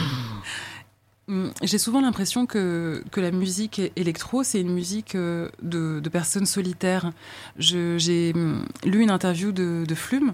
[1.28, 6.09] Hum, J'ai souvent l'impression que, que la musique électro, c'est une musique euh, de, de
[6.09, 7.12] personnes solitaires.
[7.56, 10.33] J'ai hum, lu une interview de, de Flume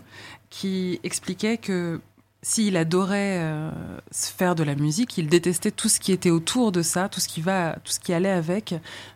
[0.49, 2.01] qui expliquait que
[2.41, 3.71] s'il adorait euh,
[4.11, 7.29] faire de la musique, il détestait tout ce qui était autour de ça, tout ce
[7.29, 8.75] qui va, tout ce qui allait avec,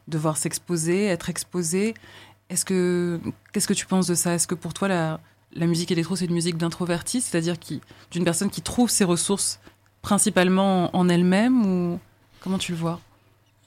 [0.08, 1.94] devoir s'exposer, être exposé.
[2.50, 3.20] Est-ce que
[3.52, 4.34] qu'est-ce que tu penses de ça?
[4.34, 5.20] Est-ce que pour toi la,
[5.54, 7.54] musique électro c'est une musique d'introverti, c'est-à-dire
[8.10, 9.60] d'une personne qui trouve ses ressources
[10.02, 12.00] principalement en elle-même ou
[12.40, 13.00] comment tu le vois?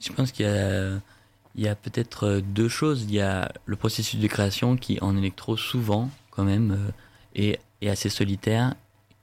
[0.00, 0.44] Je pense qu'il
[1.56, 3.04] y a, peut-être euh, deux choses.
[3.04, 6.92] Il y a le processus de création qui, en électro, souvent, quand même,
[7.38, 8.74] euh, est, assez solitaire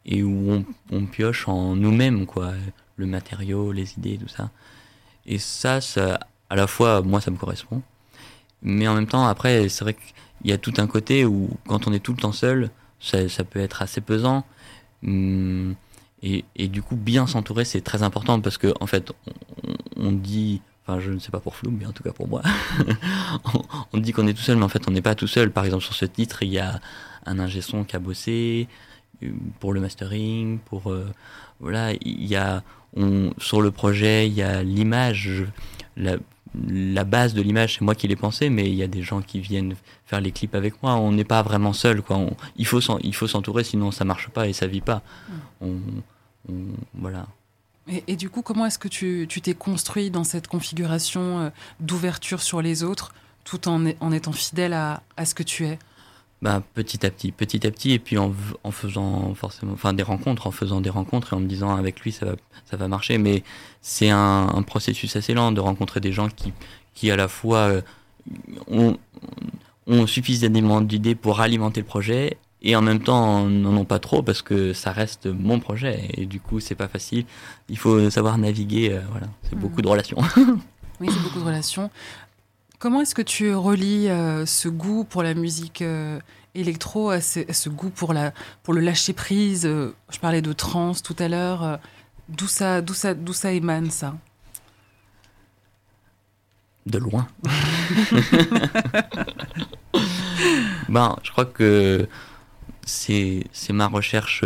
[0.06, 2.54] et où on, pioche en nous-mêmes, quoi.
[2.96, 4.50] Le matériau, les idées, tout ça.
[5.26, 5.80] Et ça,
[6.50, 7.82] à la fois, moi, ça me correspond.
[8.64, 11.88] Mais en même temps, après, c'est vrai qu'il y a tout un côté où, quand
[11.88, 12.70] on est tout le temps seul,
[13.00, 14.46] ça, ça peut être assez pesant.
[15.04, 15.76] Hum,
[16.24, 19.12] et, et du coup, bien s'entourer, c'est très important parce que, en fait,
[19.96, 22.44] on, dit, enfin, je ne sais pas pour Flou, mais en tout cas pour moi,
[23.94, 25.52] on, dit qu'on est tout seul, mais en fait, on n'est pas tout seul.
[25.52, 26.80] Par exemple, sur ce titre, il y a
[27.26, 28.68] un ingé son qui a bossé
[29.24, 31.12] euh, pour le mastering, pour euh,
[31.60, 32.64] voilà, il y a
[33.38, 35.46] sur le projet, il y a l'image.
[36.68, 39.22] La base de l'image, c'est moi qui l'ai pensé, mais il y a des gens
[39.22, 40.96] qui viennent faire les clips avec moi.
[40.96, 42.18] On n'est pas vraiment seul, quoi.
[42.18, 45.02] On- il faut s'entourer, sinon ça marche pas et ça vit pas.
[45.62, 45.76] On,
[46.50, 46.54] on-
[46.96, 47.26] voilà.
[47.88, 51.50] Et, et du coup, comment est-ce que tu tu t'es construit dans cette configuration euh,
[51.80, 55.80] d'ouverture sur les autres, tout en, en étant fidèle à, à ce que tu es?
[56.42, 58.34] Bah, petit à petit, petit à petit, et puis en,
[58.72, 62.12] faisant forcément, enfin des rencontres, en faisant des rencontres et en me disant avec lui
[62.12, 62.32] ça va,
[62.66, 63.20] ça va marcher.
[63.20, 63.44] Mais
[63.82, 66.52] c'est un, un processus assez lent de rencontrer des gens qui,
[66.96, 67.82] qui à la fois euh,
[68.68, 68.98] ont,
[69.86, 74.24] ont suffisamment d'idées pour alimenter le projet et en même temps n'en ont pas trop
[74.24, 77.26] parce que ça reste mon projet et du coup c'est pas facile.
[77.70, 79.62] Il faut savoir naviguer, euh, voilà, c'est Mhm.
[79.62, 80.18] beaucoup de relations.
[81.00, 81.90] Oui, c'est beaucoup de relations.
[82.82, 86.20] Comment est-ce que tu relis euh, ce goût pour la musique euh,
[86.56, 91.04] électro à ce, goût pour, la, pour le lâcher prise euh, Je parlais de trance
[91.04, 91.78] tout à l'heure.
[92.28, 94.16] D'où ça, d'où ça, d'où ça émane ça?
[96.88, 97.28] De loin.
[100.90, 102.10] ben, je crois que
[102.84, 104.44] c'est c'est ma recherche,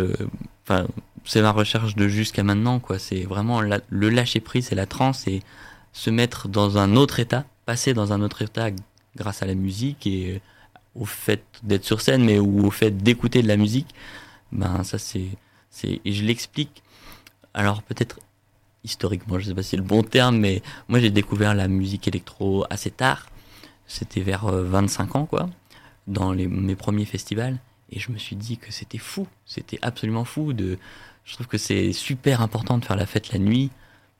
[0.62, 0.86] enfin
[1.24, 2.98] c'est ma recherche de jusqu'à maintenant quoi.
[2.98, 5.42] C'est vraiment le lâcher prise, c'est la transe et
[5.94, 8.70] se mettre dans un autre état, passer dans un autre état
[9.16, 10.38] grâce à la musique et euh,
[10.94, 13.88] au fait d'être sur scène, mais ou au fait d'écouter de la musique.
[14.52, 15.28] Ben ça c'est
[15.68, 16.82] c'est et je l'explique.
[17.52, 18.18] Alors peut-être
[18.86, 22.06] historiquement, je sais pas si c'est le bon terme, mais moi, j'ai découvert la musique
[22.08, 23.26] électro assez tard.
[23.86, 25.50] C'était vers euh, 25 ans, quoi,
[26.06, 27.58] dans les, mes premiers festivals.
[27.90, 29.26] Et je me suis dit que c'était fou.
[29.44, 30.52] C'était absolument fou.
[30.52, 30.78] De,
[31.24, 33.70] je trouve que c'est super important de faire la fête la nuit,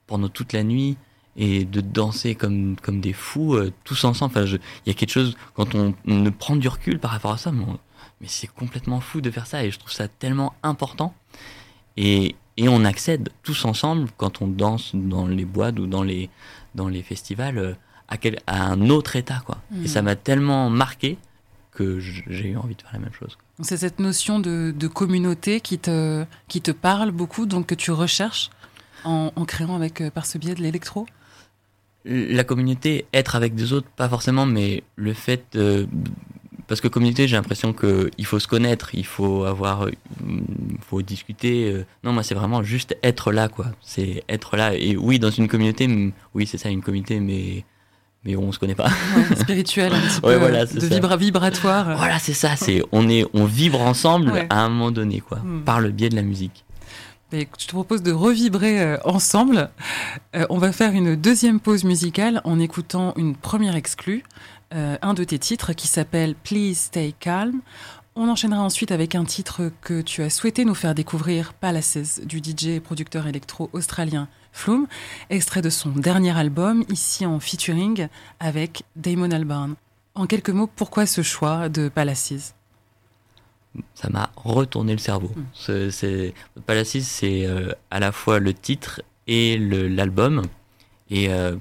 [0.07, 0.97] pendant toute la nuit,
[1.37, 4.33] et de danser comme, comme des fous, euh, tous ensemble.
[4.37, 7.39] Enfin, il y a quelque chose, quand on, ne prend du recul par rapport à
[7.39, 7.65] ça, mais,
[8.27, 9.65] c'est complètement fou de faire ça.
[9.65, 11.15] Et je trouve ça tellement important.
[11.99, 16.31] Et, et on accède tous ensemble quand on danse dans les boîtes ou dans les
[16.75, 17.75] dans les festivals euh,
[18.09, 19.59] à, quel, à un autre état quoi.
[19.71, 19.85] Mhm.
[19.85, 21.19] Et ça m'a tellement marqué
[21.73, 23.37] que j'ai eu envie de faire la même chose.
[23.61, 27.91] C'est cette notion de, de communauté qui te, qui te parle beaucoup, donc que tu
[27.91, 28.51] recherches
[29.05, 31.07] en, en créant avec, euh, par ce biais de l'électro?
[32.09, 35.87] La communauté, être avec des autres, pas forcément, mais le fait euh,
[36.69, 41.03] parce que communauté, j'ai l'impression que il faut se connaître, il faut avoir, il faut
[41.03, 41.71] discuter.
[41.73, 41.85] euh.
[42.05, 43.67] Non, moi, c'est vraiment juste être là, quoi.
[43.83, 44.75] C'est être là.
[44.77, 47.65] Et oui, dans une communauté, mm, oui, c'est ça, une communauté, mais
[48.25, 48.89] mais on se connaît pas.
[49.17, 50.95] Ouais, spirituel, un petit Ouais, peu voilà, euh, c'est de ça.
[50.95, 51.97] vibra vibratoire.
[51.97, 52.57] Voilà, c'est ça.
[52.57, 54.47] C'est on est, on vibre ensemble Ouais.
[54.51, 55.63] à un moment donné, quoi, Mm.
[55.65, 56.65] par le biais de la musique.
[57.33, 59.71] Écoute, je te propose de revibrer euh, ensemble.
[60.37, 64.23] Euh, on va faire une deuxième pause musicale en écoutant une première exclue,
[64.73, 67.63] euh, un de tes titres qui s'appelle Please Stay Calm.
[68.15, 72.39] On enchaînera ensuite avec un titre que tu as souhaité nous faire découvrir, Palaces, du
[72.39, 74.87] DJ et producteur électro australien Flume,
[75.29, 78.07] extrait de son dernier album, ici en featuring
[78.39, 79.75] avec Damon Albarn.
[80.15, 82.56] En quelques mots, pourquoi ce choix de Palaces?
[83.95, 85.31] Ça m'a retourné le cerveau.
[85.37, 85.43] Mm.
[85.53, 86.35] Ce- C'est
[86.67, 90.43] Palacis, c'est euh, à la fois le titre et l'album.
[91.11, 91.57] Et euh,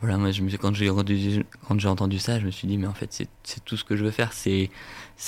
[0.00, 2.92] voilà, moi, je me suis, quand j'ai entendu, ça, je me suis dit, mais en
[2.94, 4.32] fait, c'est tout ce que je veux faire.
[4.32, 4.70] C'est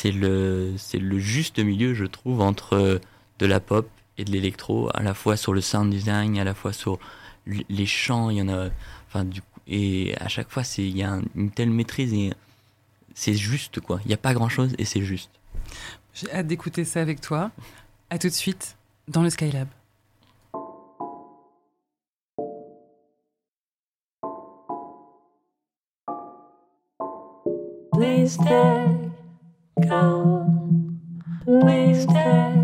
[0.05, 0.75] le,
[1.19, 2.99] juste milieu, je trouve, entre euh,
[3.39, 6.55] de la pop et de l'électro, à la fois sur le sound design, à la
[6.55, 6.99] fois sur
[7.47, 8.31] les chants.
[8.31, 8.69] Il y en a,
[9.09, 12.33] enfin, du coup, et à chaque fois, il y a un- une telle maîtrise et
[13.15, 14.01] c'est juste, quoi.
[14.05, 15.31] Il n'y a pas grand chose et c'est juste.
[16.17, 17.51] J'ai hâte d'écouter ça avec toi.
[18.09, 18.77] À tout de suite
[19.07, 19.69] dans le Skylab.
[27.93, 28.35] Please
[32.03, 32.56] stay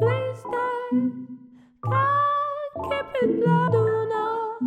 [0.00, 1.00] Please stay.
[1.84, 3.68] can't keep it low.
[3.70, 4.62] Do not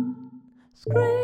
[0.74, 1.23] scream.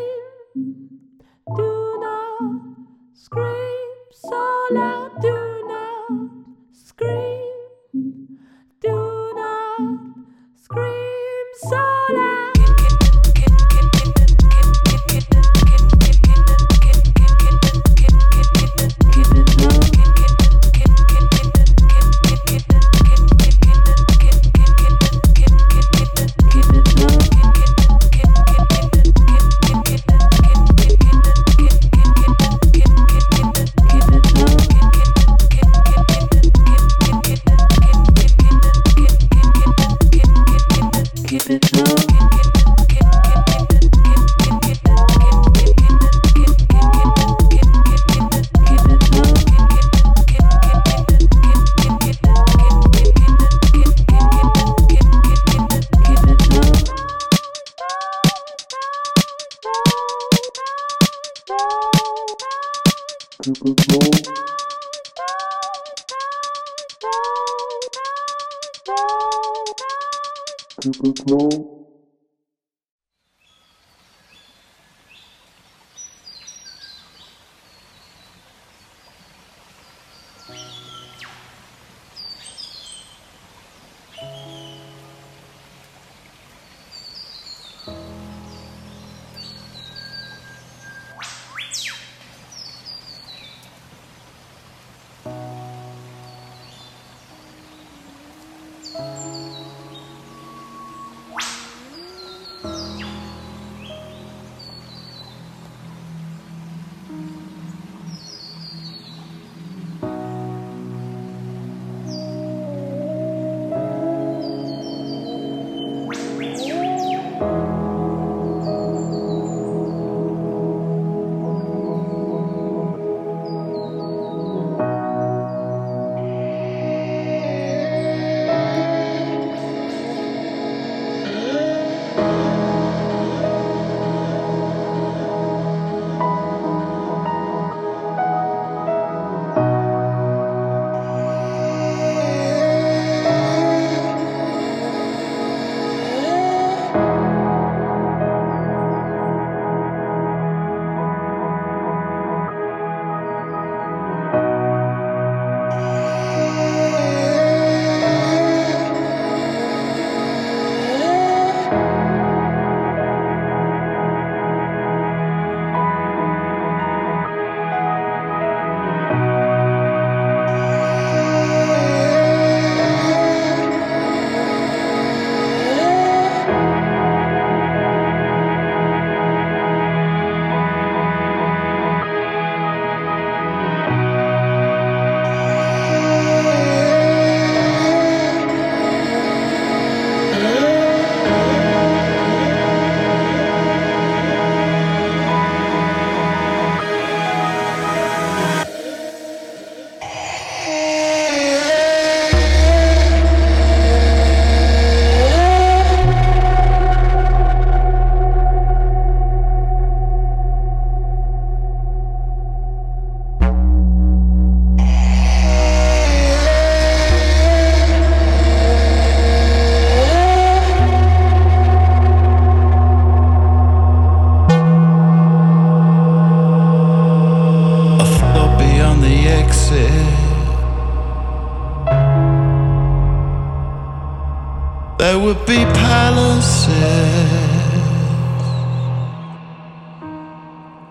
[235.31, 236.73] would be palaces.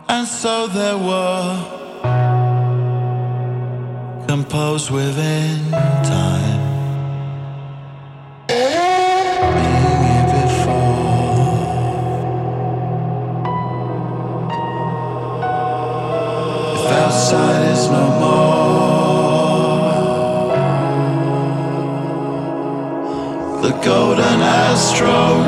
[0.08, 1.52] And so there were,
[4.28, 6.59] composed within time.
[25.00, 25.39] control.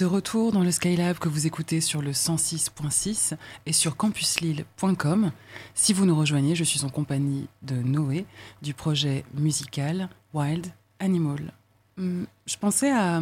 [0.00, 3.34] De retour dans le Skylab que vous écoutez sur le 106.6
[3.66, 5.30] et sur campuslille.com.
[5.74, 8.24] Si vous nous rejoignez, je suis en compagnie de Noé
[8.62, 10.68] du projet musical Wild
[11.00, 11.52] Animal.
[11.98, 13.20] Hum, Je pensais à,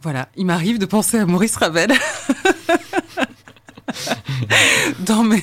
[0.00, 1.90] voilà, il m'arrive de penser à Maurice Ravel
[5.00, 5.42] dans mes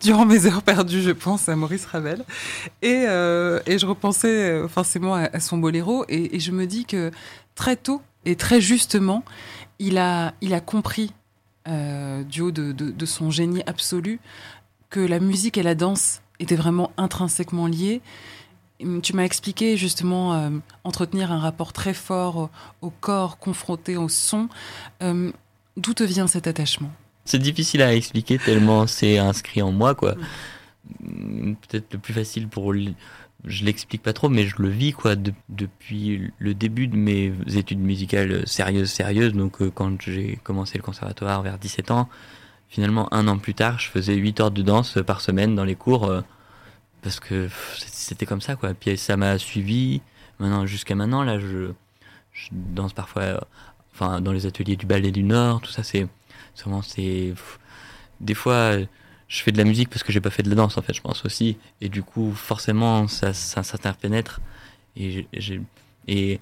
[0.00, 2.24] durant mes heures perdues, je pense à Maurice Ravel
[2.82, 7.12] et, euh, et je repensais euh, forcément à, son boléro et je me dis que
[7.54, 9.24] très tôt et très justement,
[9.78, 11.12] il a, il a compris,
[11.66, 14.20] euh, du haut de, de- de son génie absolu,
[14.90, 18.00] que la musique et la danse étaient vraiment intrinsèquement liées.
[19.02, 20.50] Tu m'as expliqué justement euh,
[20.84, 22.50] entretenir un rapport très fort au,
[22.86, 24.48] au corps confronté au son.
[25.02, 25.32] Euh,
[25.76, 26.90] D'où te vient cet attachement?
[27.24, 30.14] C'est difficile à expliquer tellement c'est inscrit en moi, quoi.
[31.00, 32.72] Peut-être le plus facile pour.
[33.44, 37.32] Je l'explique pas trop, mais je le vis, quoi, de- depuis le début de mes
[37.54, 39.32] études musicales sérieuses, sérieuses.
[39.32, 42.08] Donc, euh, quand j'ai commencé le conservatoire vers 17 ans,
[42.68, 45.76] finalement, un an plus tard, je faisais 8 heures de danse par semaine dans les
[45.76, 46.20] cours, euh,
[47.02, 48.74] parce que c'était comme ça, quoi.
[48.74, 50.02] Puis ça m'a suivi.
[50.40, 51.70] Maintenant, jusqu'à maintenant, là, je,
[52.52, 53.38] danse parfois, euh,
[53.94, 56.06] enfin, dans les ateliers du Ballet du Nord, tout ça, c'est.
[56.60, 57.34] Vraiment, c'est.
[58.20, 58.72] Des fois,
[59.28, 60.94] je fais de la musique parce que j'ai pas fait de la danse, en fait,
[60.94, 61.58] je pense aussi.
[61.80, 64.40] Et du coup, forcément, ça, ça, s'interpénètre.
[64.96, 65.60] Et, j'ai-
[66.06, 66.40] et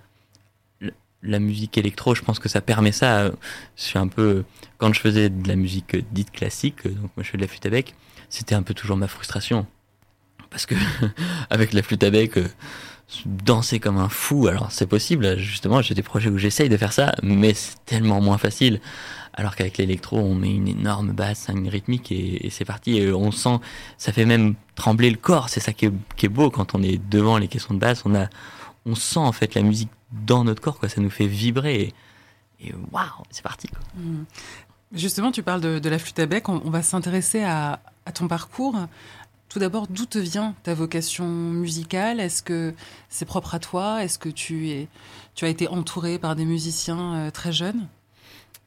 [1.22, 3.30] la musique électro, je pense que ça permet ça.
[3.76, 4.44] Je suis un peu.
[4.78, 7.66] Quand je faisais de la musique dite classique, donc moi je fais de la flûte
[7.66, 7.94] à bec,
[8.28, 9.66] c'était un peu toujours ma frustration.
[10.50, 10.74] Parce que,
[11.50, 12.38] avec la flûte à bec,
[13.24, 16.92] danser comme un fou, alors c'est possible, justement, j'ai des projets où j'essaye de faire
[16.92, 18.80] ça, mais c'est tellement moins facile.
[19.32, 22.96] Alors qu'avec l'électro, on met une énorme basse, une rythmique et, c'est parti.
[22.96, 23.58] Et on sent,
[23.98, 25.50] ça fait même trembler le corps.
[25.50, 28.02] C'est ça qui est, beau quand on est devant les questions de basse.
[28.06, 28.28] On a,
[28.86, 30.88] on sent en fait la musique dans notre corps, quoi.
[30.88, 31.92] Ça nous fait vibrer.
[32.60, 33.68] Et, et waouh, c'est parti.
[33.94, 34.22] Hmm.
[34.92, 36.48] Justement, tu parles de, la flûte à bec.
[36.48, 37.78] On, va s'intéresser à
[38.14, 38.74] ton parcours.
[39.48, 42.20] Tout d'abord, d'où te vient ta vocation musicale?
[42.20, 42.74] Est-ce que
[43.08, 44.02] c'est propre à toi?
[44.04, 44.86] Est-ce que tu,
[45.40, 47.86] as été entouré par des musiciens euh, très jeunes?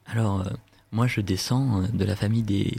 [0.06, 0.50] Alors, euh,
[0.90, 2.72] moi, je descends euh, de la famille des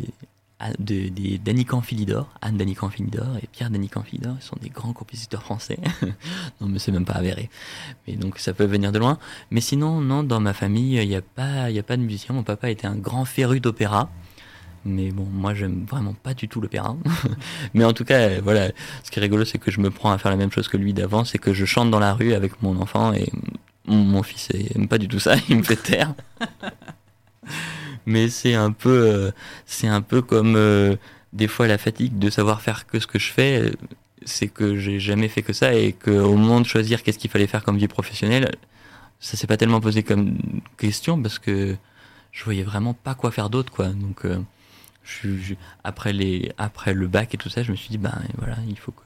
[0.59, 4.35] à- de- des Danican Philidor, Anne Danican Philidor et Pierre Danican Philidor.
[4.39, 5.79] Ils sont des grands compositeurs français.
[6.61, 7.49] non, mais c'est même pas avéré.
[8.07, 9.19] Mais donc, ça peut venir de loin.
[9.51, 12.35] Mais sinon, non, dans ma famille, il n'y a pas, a pas de musicien.
[12.35, 14.09] Mon papa était un grand féru d'opéra.
[14.85, 16.95] Mais bon, moi, j'aime vraiment pas du tout l'opéra.
[17.73, 18.69] mais en tout cas, voilà,
[19.03, 20.77] ce qui est rigolo, c'est que je me prends à faire la même chose que
[20.77, 23.29] lui d'avant, c'est que je chante dans la rue avec mon enfant et
[23.85, 26.13] mon, fils aime pas du tout ça, il me fait taire.
[28.05, 29.31] mais c'est un peu, euh,
[29.65, 30.95] c'est un peu comme euh,
[31.33, 33.71] des fois la fatigue de savoir faire que ce que je fais,
[34.23, 37.47] c'est que j'ai jamais fait que ça et qu'au moment de choisir qu'est-ce qu'il fallait
[37.47, 38.51] faire comme vie professionnelle,
[39.19, 40.37] ça s'est pas tellement posé comme
[40.77, 41.75] question parce que
[42.31, 43.89] je voyais vraiment pas quoi faire d'autre, quoi.
[43.89, 44.39] Donc euh,
[45.83, 48.77] après les après le bac et tout ça, je me suis dit ben voilà, il
[48.77, 49.01] faut que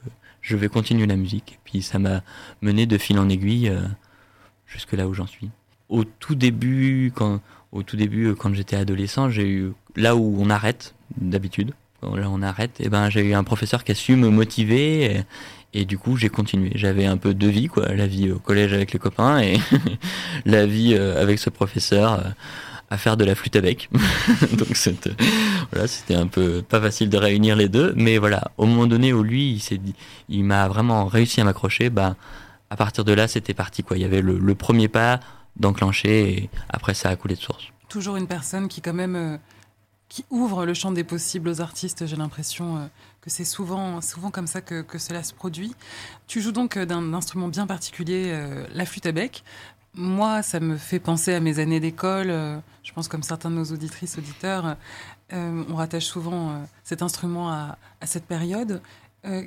[0.46, 1.52] je vais continuer la musique.
[1.52, 2.22] Et puis ça m'a
[2.62, 3.82] mené de fil en aiguille euh,
[4.66, 5.50] jusque là où j'en suis.
[5.88, 7.40] Au tout début, quand
[7.72, 11.72] au tout début, euh, quand j'étais adolescent, j'ai eu là où on arrête d'habitude.
[12.00, 15.04] Quand là on arrête, et ben j'ai eu un professeur qui a su me motiver.
[15.04, 15.22] Et,
[15.74, 16.70] et du coup, j'ai continué.
[16.74, 17.92] J'avais un peu deux vies, quoi.
[17.94, 19.58] La vie au collège avec les copains et
[20.46, 22.22] la vie euh, avec ce professeur
[22.90, 23.90] à faire de la flûte avec.
[24.52, 25.14] Donc c'était
[25.72, 29.12] voilà, c'était un peu pas facile de réunir les deux, mais voilà, au moment donné
[29.12, 29.94] où lui, il
[30.28, 32.16] il m'a vraiment réussi à m'accrocher, bah
[32.70, 33.96] à partir de là, c'était parti quoi.
[33.96, 35.20] Il y avait le, premier pas
[35.56, 37.64] d'enclencher et après ça a coulé de source.
[37.88, 39.36] Toujours une personne qui, quand même, euh,
[40.08, 42.06] qui ouvre le champ des possibles aux artistes.
[42.06, 42.86] J'ai l'impression euh,
[43.20, 45.74] que c'est souvent, souvent comme ça que, cela se produit.
[46.26, 49.44] Tu joues donc euh, d'un instrument bien particulier, euh, la flûte à bec.
[49.98, 52.28] Moi, ça me fait penser à mes années d'école.
[52.28, 54.76] euh, je pense comme certains de nos auditrices, auditeurs,
[55.32, 58.82] euh, on rattache souvent euh, cet instrument à, cette période.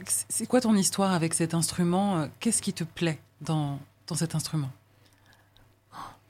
[0.06, 2.28] C'est quoi ton histoire avec cet instrument?
[2.42, 4.70] Qu'est-ce qui te plaît dans, dans cet instrument?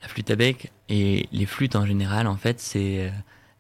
[0.04, 3.12] La flûte à bec et les flûtes en général, en fait, c'est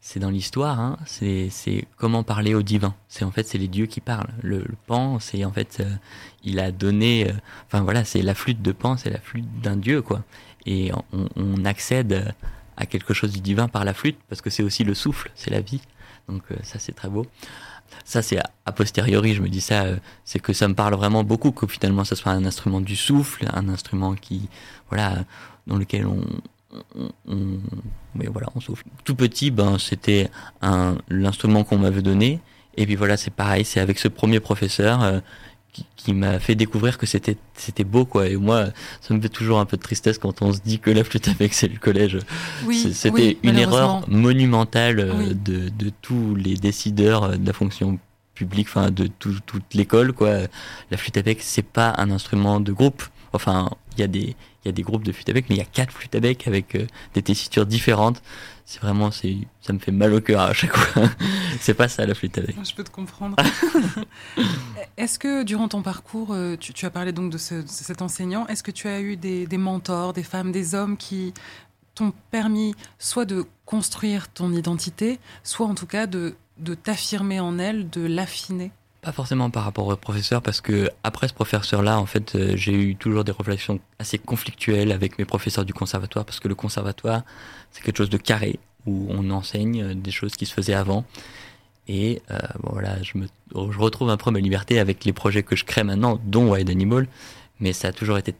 [0.01, 0.79] c'est dans l'histoire.
[0.79, 2.93] Hein, c'est comment parler au divin.
[3.07, 4.29] C'est en fait c'est les dieux qui parlent.
[4.43, 5.81] Le, le Pan, c'est en fait
[6.43, 7.33] il a donné.
[7.65, 10.23] Enfin voilà, c'est la flûte de Pan, c'est la flûte d'un dieu quoi.
[10.65, 12.33] Et on, accède
[12.77, 15.51] à quelque chose du divin par la flûte parce que c'est aussi le souffle, c'est
[15.51, 15.81] la vie.
[16.27, 17.25] Donc euh, ça c'est très beau.
[18.05, 21.23] Ça c'est a, posteriori, je me dis ça, euh, c'est que ça me parle vraiment
[21.23, 24.47] beaucoup que finalement ça soit un instrument du souffle, un instrument qui
[24.89, 25.25] voilà
[25.67, 26.21] dans lequel on,
[28.15, 28.83] mais voilà, on souffle.
[29.03, 30.29] Tout petit, ben c'était
[31.09, 32.39] l'instrument qu'on m'avait donné.
[32.77, 35.19] Et puis voilà, c'est pareil, c'est avec ce premier professeur, euh,
[35.71, 38.27] qui, qui m'a fait découvrir que c'était c'était beau quoi.
[38.27, 38.65] Et moi
[39.01, 41.27] ça me fait toujours un peu de tristesse quand on se dit que la flûte
[41.27, 42.19] à bec c'est le collège.
[42.65, 45.35] Oui, c'était oui, une erreur monumentale euh, Oui.
[45.35, 47.99] de, de tous les décideurs euh, de la fonction
[48.33, 50.31] publique enfin de tout- toute l'école quoi.
[50.91, 53.03] La flûte à bec c'est pas un instrument de groupe.
[53.33, 55.55] Enfin il y a des il y a des groupes de flûte à bec mais
[55.55, 58.21] il y a quatre flûtes à bec avec euh, des tessitures différentes
[58.71, 61.09] c'est vraiment c'est ça me fait mal au cœur à chaque fois.
[61.59, 62.55] C'est pas ça la flûte à bec.
[62.63, 63.35] Je peux te comprendre.
[64.97, 68.01] Est-ce que durant ton parcours, euh, tu, tu as parlé donc de, ce- de cet
[68.03, 71.33] enseignant, est-ce que tu as eu des, des mentors, des femmes, des hommes qui
[71.95, 77.57] t'ont permis soit de construire ton identité, soit en tout cas de, de t'affirmer en
[77.59, 78.71] elle, de l'affiner?
[79.01, 82.73] Pas forcément par rapport au professeur, parce que après ce professeur-là, en fait, euh, j'ai
[82.73, 87.23] eu toujours des réflexions assez conflictuelles avec mes professeurs du conservatoire, parce que le conservatoire,
[87.71, 91.05] c'est quelque chose de carré, où on enseigne euh, des choses qui se faisaient avant.
[91.87, 95.43] Et euh, bon, voilà, je, me, je retrouve un peu ma liberté avec les projets
[95.43, 97.07] que je crée maintenant, dont Wild Animal,
[97.61, 98.35] mais ça a toujours été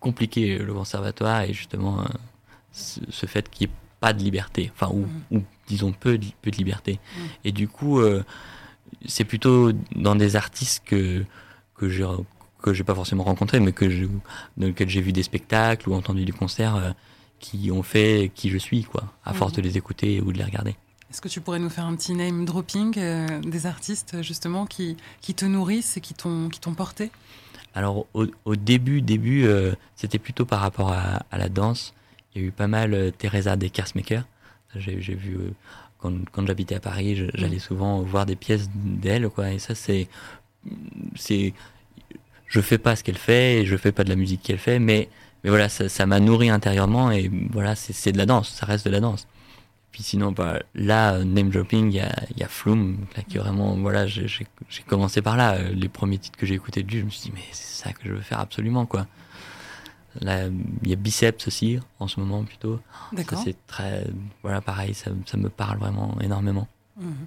[0.00, 2.04] compliqué, le conservatoire, et justement, euh,
[2.72, 6.26] ce, ce fait qu'il n'y ait pas de liberté, enfin, ou, ou disons peu de,
[6.42, 7.00] peu de liberté.
[7.16, 7.28] Mhm.
[7.44, 8.22] Et du coup, euh,
[9.06, 11.24] c'est plutôt dans des artistes que
[11.76, 12.06] que j'ai
[12.62, 14.04] que j'ai pas forcément rencontrés, mais que je,
[14.56, 16.90] dans lesquels j'ai vu des spectacles ou entendu des concerts euh,
[17.38, 19.56] qui ont fait qui je suis, quoi, à force Mhm.
[19.58, 20.74] de les écouter ou de les regarder.
[21.10, 24.96] Est-ce que tu pourrais nous faire un petit name dropping euh, des artistes justement qui,
[25.20, 27.10] qui te nourrissent et qui t'ont qui t'ont porté?
[27.74, 31.94] Alors au, au début, début, euh, c'était plutôt par rapport à, à la danse.
[32.34, 34.24] Il y a eu pas mal Teresa des Kersmaker.
[34.74, 35.38] J'ai vu
[35.98, 39.50] quand, quand j'habitais à Paris, j'allais souvent voir des pièces d'elle, quoi.
[39.50, 40.08] Et ça, c'est,
[41.16, 41.52] c'est,
[42.46, 44.78] je fais pas ce qu'elle fait et je fais pas de la musique qu'elle fait,
[44.78, 45.08] mais,
[45.44, 48.90] mais voilà, ça, m'a nourri intérieurement et voilà, c'est, de la danse, ça reste de
[48.90, 49.26] la danse.
[49.92, 53.38] Puis sinon, bah, là, euh, name dropping, il y a, y a Flume, là, qui
[53.38, 54.28] vraiment, voilà, j'ai
[54.86, 55.54] commencé par là.
[55.54, 57.84] Euh, Les premiers titres que j'ai écoutés de lui, je me suis dit, mais c'est
[57.84, 59.06] ça que je veux faire absolument, quoi.
[60.20, 62.80] Il y a Biceps aussi, en ce moment, plutôt.
[63.12, 63.42] D'accord.
[63.44, 64.06] c'est très,
[64.42, 66.66] voilà, pareil, ça, ça me parle vraiment énormément.
[66.96, 67.26] Mhm.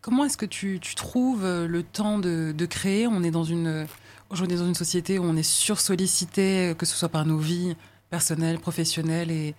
[0.00, 3.06] Comment est-ce que tu, tu trouves euh, le temps de, de créer?
[3.06, 3.86] On est dans une
[4.30, 7.76] aujourd'hui dans une société où on est sursollicité, euh, que ce soit par nos vies
[8.10, 9.54] personnelles, professionnelles et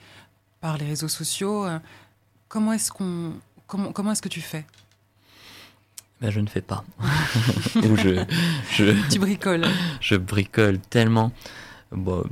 [0.60, 1.66] par les réseaux sociaux.
[2.50, 3.34] Comment est-ce qu'on
[3.68, 4.66] comment, comment est-ce que tu fais?
[6.24, 6.86] Ben, je ne fais pas.
[7.76, 8.24] Ou je,
[8.72, 9.66] je, Tu bricoles.
[10.00, 11.34] je bricole tellement.
[11.92, 12.24] Bon,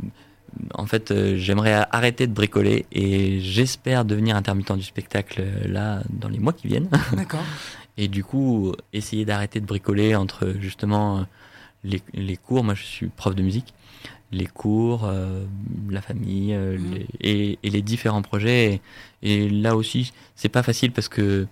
[0.74, 6.04] en fait, euh, j'aimerais arrêter de bricoler et j'espère devenir intermittent du spectacle euh, là
[6.10, 6.88] dans les mois qui viennent.
[7.14, 7.44] D'accord.
[7.98, 11.24] Et du coup, essayer d'arrêter de bricoler entre justement euh,
[11.84, 12.64] les, les cours.
[12.64, 13.74] Moi, je suis prof de musique.
[14.32, 15.44] Les cours, euh,
[15.89, 18.82] la famille euh, les- et, et les différents projets.
[19.22, 21.46] Et, et là aussi, c'est pas facile parce que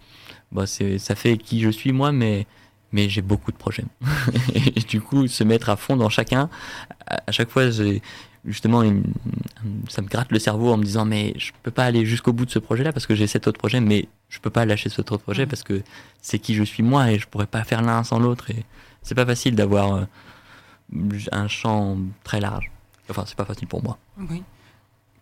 [0.51, 2.45] bon, c'est, ça fait qui je suis moi, mais,
[2.91, 3.85] mais j'ai beaucoup de projets.
[4.53, 6.49] et du coup, se mettre à fond dans chacun,
[7.07, 7.69] à, chaque fois,
[8.45, 9.03] justement une,
[9.89, 12.45] ça me gratte le cerveau en me disant mais je peux pas aller jusqu'au bout
[12.45, 14.89] de ce projet là parce que j'ai cet autre projet mais je peux pas lâcher
[14.89, 15.81] cet autre projet parce que
[16.21, 18.63] c'est qui je suis moi et je pourrais pas faire l'un sans l'autre et
[19.01, 20.05] c'est pas facile d'avoir euh,
[21.31, 22.71] un champ très large
[23.09, 24.43] enfin c'est pas facile pour moi Oui.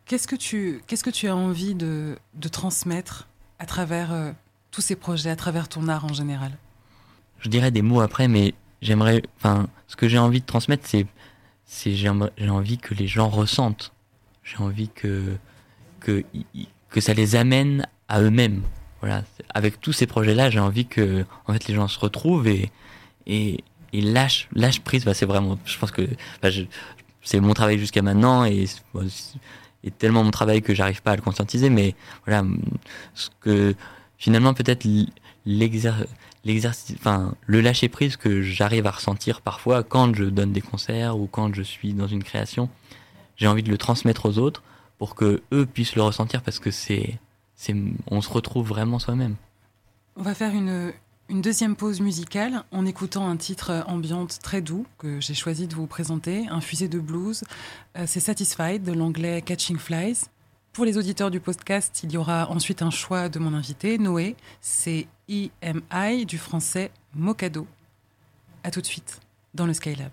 [0.05, 3.27] Qu'est-ce que tu qu'est-ce que tu as envie de, de transmettre
[3.59, 4.31] à travers euh,
[4.77, 6.51] tous ces projets, à travers ton art en général
[7.39, 8.53] je dirais des mots après mais
[8.83, 11.07] j'aimerais enfin ce que j'ai envie de transmettre c'est
[11.65, 13.91] c'est j'ai envie que les gens ressentent.
[14.43, 15.35] J'ai envie que
[15.99, 16.23] que
[16.91, 18.61] que ça les amène à eux-mêmes.
[19.01, 19.23] Voilà.
[19.49, 22.71] Avec tous ces projets là j'ai envie que en fait les gens se retrouvent et
[23.25, 23.63] et,
[23.93, 25.05] et lâchent lâchent prise.
[25.05, 26.07] Bah, c'est vraiment je pense que
[26.43, 26.49] bah,
[27.23, 28.65] c'est mon travail jusqu'à maintenant et
[29.83, 32.45] et tellement mon travail que j'arrive pas à le conscientiser mais voilà
[33.15, 33.75] ce que
[34.17, 34.87] finalement peut-être
[35.45, 41.17] l'exercice enfin le lâcher prise que j'arrive à ressentir parfois quand je donne des concerts
[41.17, 42.69] ou quand je suis dans une création
[43.35, 44.63] j'ai envie de le transmettre aux autres
[44.97, 47.19] pour que eux puissent le ressentir parce que c'est
[47.55, 47.75] c'est
[48.07, 49.35] on se retrouve vraiment soi-même
[50.15, 50.93] On va faire une,
[51.29, 55.87] deuxième pause musicale en écoutant un titre ambiante très doux que j'ai choisi de vous
[55.87, 57.43] présenter, un fusée de blues.
[57.97, 60.29] Euh, C'est Satisfied de l'anglais Catching Flies.
[60.77, 64.35] Pour les auditeurs du podcast, il y aura ensuite un choix de mon invité, Noé.
[64.61, 67.65] C'est EMI du français Mocado.
[68.63, 69.19] À tout de suite
[69.55, 70.11] dans le Skylab.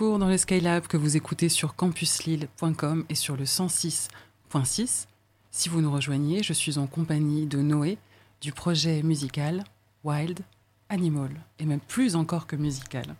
[0.00, 5.06] Dans le Skylab que vous écoutez sur campuslille.com et sur le 106.6.
[5.50, 7.98] Si vous nous rejoignez, je suis en compagnie de Noé
[8.40, 9.64] du projet musical
[10.04, 10.40] Wild
[10.88, 13.16] Animal, et même plus encore que musical.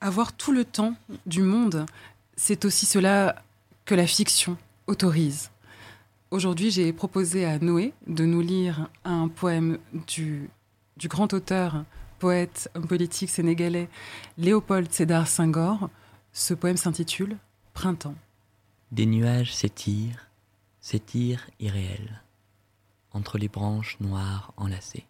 [0.00, 0.94] Avoir tout le temps
[1.26, 1.84] du monde,
[2.36, 3.42] c'est aussi cela
[3.84, 4.56] que la fiction
[4.86, 5.50] autorise.
[6.30, 10.48] Aujourd'hui, j'ai proposé à Noé de nous lire un poème du,
[10.96, 11.84] du grand auteur,
[12.20, 13.88] poète, homme politique sénégalais
[14.36, 15.88] Léopold Sédar Senghor.
[16.32, 17.36] Ce poème s'intitule
[17.72, 18.14] Printemps.
[18.92, 20.28] Des nuages s'étirent,
[20.80, 22.22] s'étirent irréels,
[23.12, 25.06] entre les branches noires enlacées.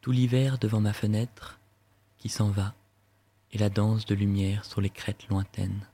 [0.00, 1.60] Tout l'hiver devant ma fenêtre,
[2.18, 2.74] qui s'en va,
[3.52, 5.86] et la danse de lumière sur les crêtes lointaines.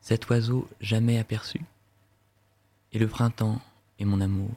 [0.00, 1.60] Cet oiseau jamais aperçu,
[2.92, 3.60] et le printemps
[3.98, 4.54] est mon amour.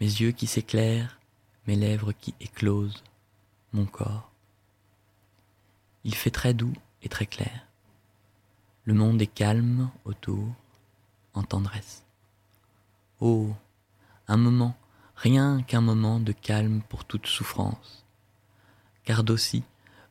[0.00, 1.20] Mes yeux qui s'éclairent,
[1.66, 3.02] mes lèvres qui éclosent,
[3.72, 4.30] mon corps.
[6.04, 7.66] Il fait très doux et très clair.
[8.84, 10.54] Le monde est calme autour,
[11.34, 12.04] en tendresse.
[13.20, 13.54] Oh,
[14.26, 14.76] un moment,
[15.14, 18.04] rien qu'un moment de calme pour toute souffrance.
[19.04, 19.62] Car d'aussi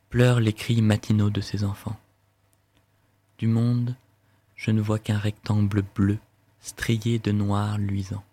[0.09, 1.99] pleurent les cris matinaux de ses enfants.
[3.37, 3.95] Du monde,
[4.55, 6.19] je ne vois qu'un rectangle bleu,
[6.59, 8.23] strié de noir luisant.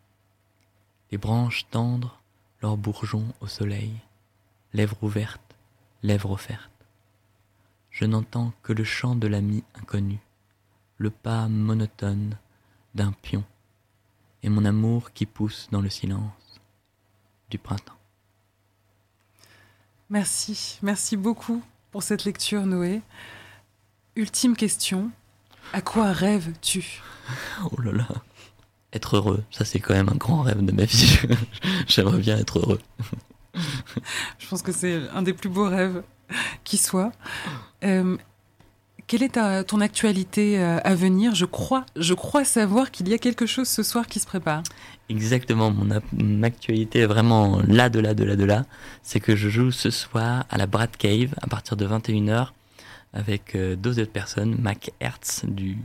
[1.11, 2.21] Les branches tendres,
[2.61, 3.93] leurs bourgeons au soleil,
[4.73, 5.55] lèvres ouvertes,
[6.03, 6.71] lèvres offertes.
[7.91, 10.19] Je n'entends que le chant de l'ami inconnu,
[10.99, 12.37] le pas monotone
[12.95, 13.45] d'un pion,
[14.43, 16.61] et mon amour qui pousse dans le silence
[17.51, 17.95] du printemps.
[20.11, 23.03] Merci, merci beaucoup pour cette lecture, Noé.
[24.17, 25.11] Ultime question,
[25.73, 27.03] à quoi rêves-tu?
[27.71, 28.09] Oh là là.
[28.93, 31.19] Être heureux, ça c'est quand même un grand rêve de ma vie.
[31.87, 32.81] J'aimerais bien être heureux.
[34.39, 36.03] Je pense que c'est un des plus beaux rêves
[36.65, 37.13] qui soit.
[37.85, 38.17] Euh,
[39.09, 41.35] quelle est ta, ton actualité euh, à venir?
[41.35, 44.63] Je crois, je crois savoir qu'il y a quelque chose ce soir qui se prépare.
[45.09, 48.67] Exactement, mon, actualité est vraiment là de là de là de là.
[49.03, 52.49] C'est que je joue ce soir à la Brad Cave à partir de 21h
[53.15, 55.79] avec euh, deux autres personnes, Mac Hertz du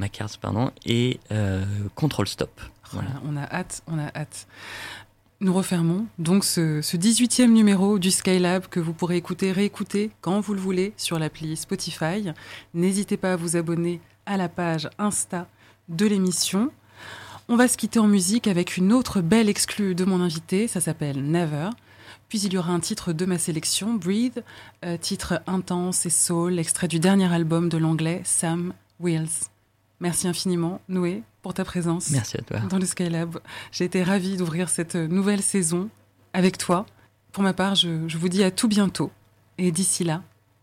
[0.00, 2.60] Mac Hertz pardon et euh, Control Stop.
[2.92, 4.48] Voilà, on a hâte, on a hâte.
[5.40, 10.40] Nous refermons donc ce, ce 18e numéro du Skylab que vous pourrez écouter, réécouter quand
[10.40, 12.32] vous le voulez sur l'appli Spotify.
[12.74, 15.46] N'hésitez pas à vous abonner à la page Insta
[15.88, 16.70] de l'émission.
[17.48, 20.80] On va se quitter en musique avec une autre belle exclue de mon invité, ça
[20.80, 21.70] s'appelle Never.
[22.28, 24.42] Puis il y aura un titre de ma sélection, Breathe,
[24.84, 29.50] euh, titre intense et soul, extrait du dernier album de l'anglais Sam Wills.
[30.00, 32.60] Merci infiniment, Noé, pour ta présence Merci à toi.
[32.60, 33.38] dans le Skylab.
[33.70, 35.88] J'ai été ravie d'ouvrir cette nouvelle saison
[36.32, 36.86] avec toi.
[37.32, 39.10] Pour ma part, je, je vous dis à tout bientôt.
[39.58, 40.22] Et d'ici là,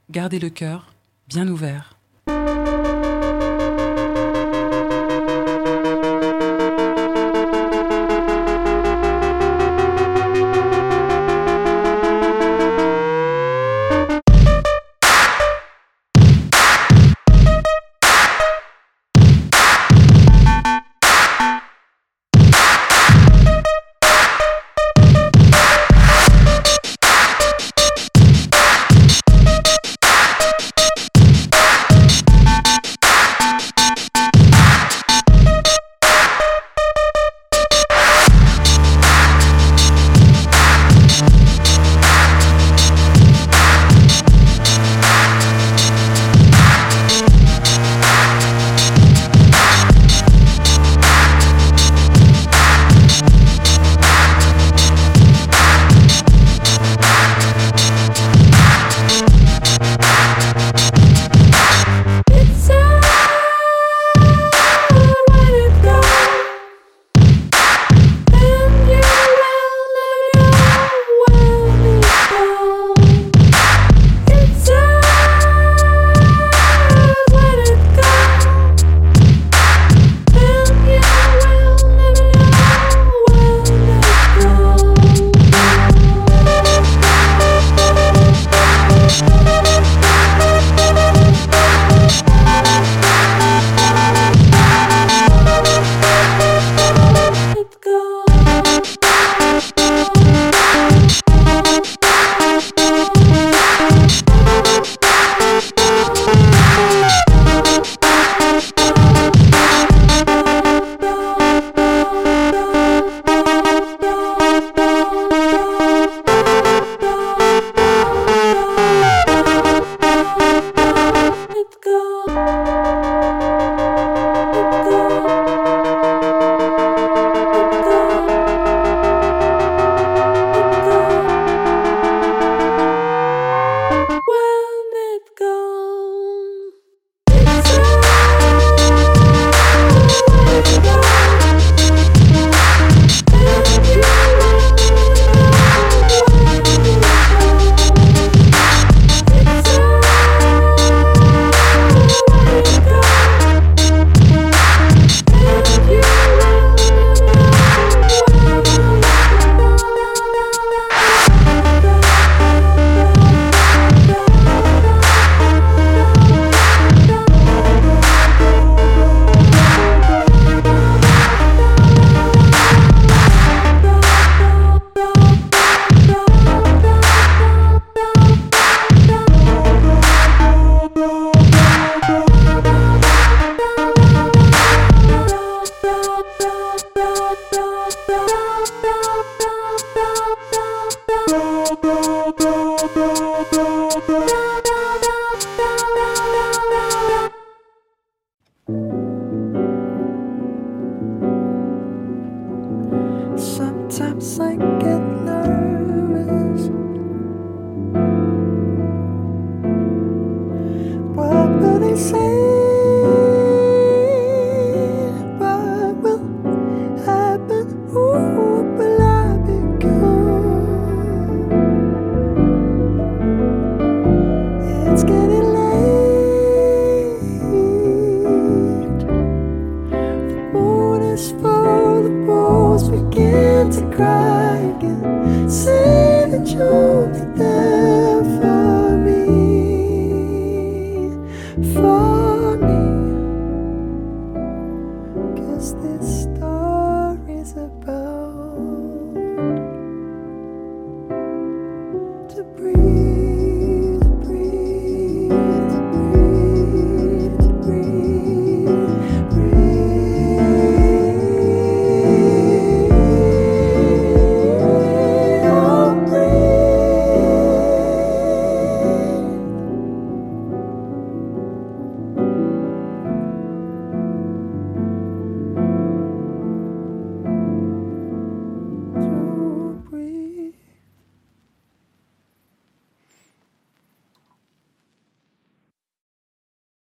[0.09, 0.93] gardez le cœur
[1.27, 1.97] bien ouvert.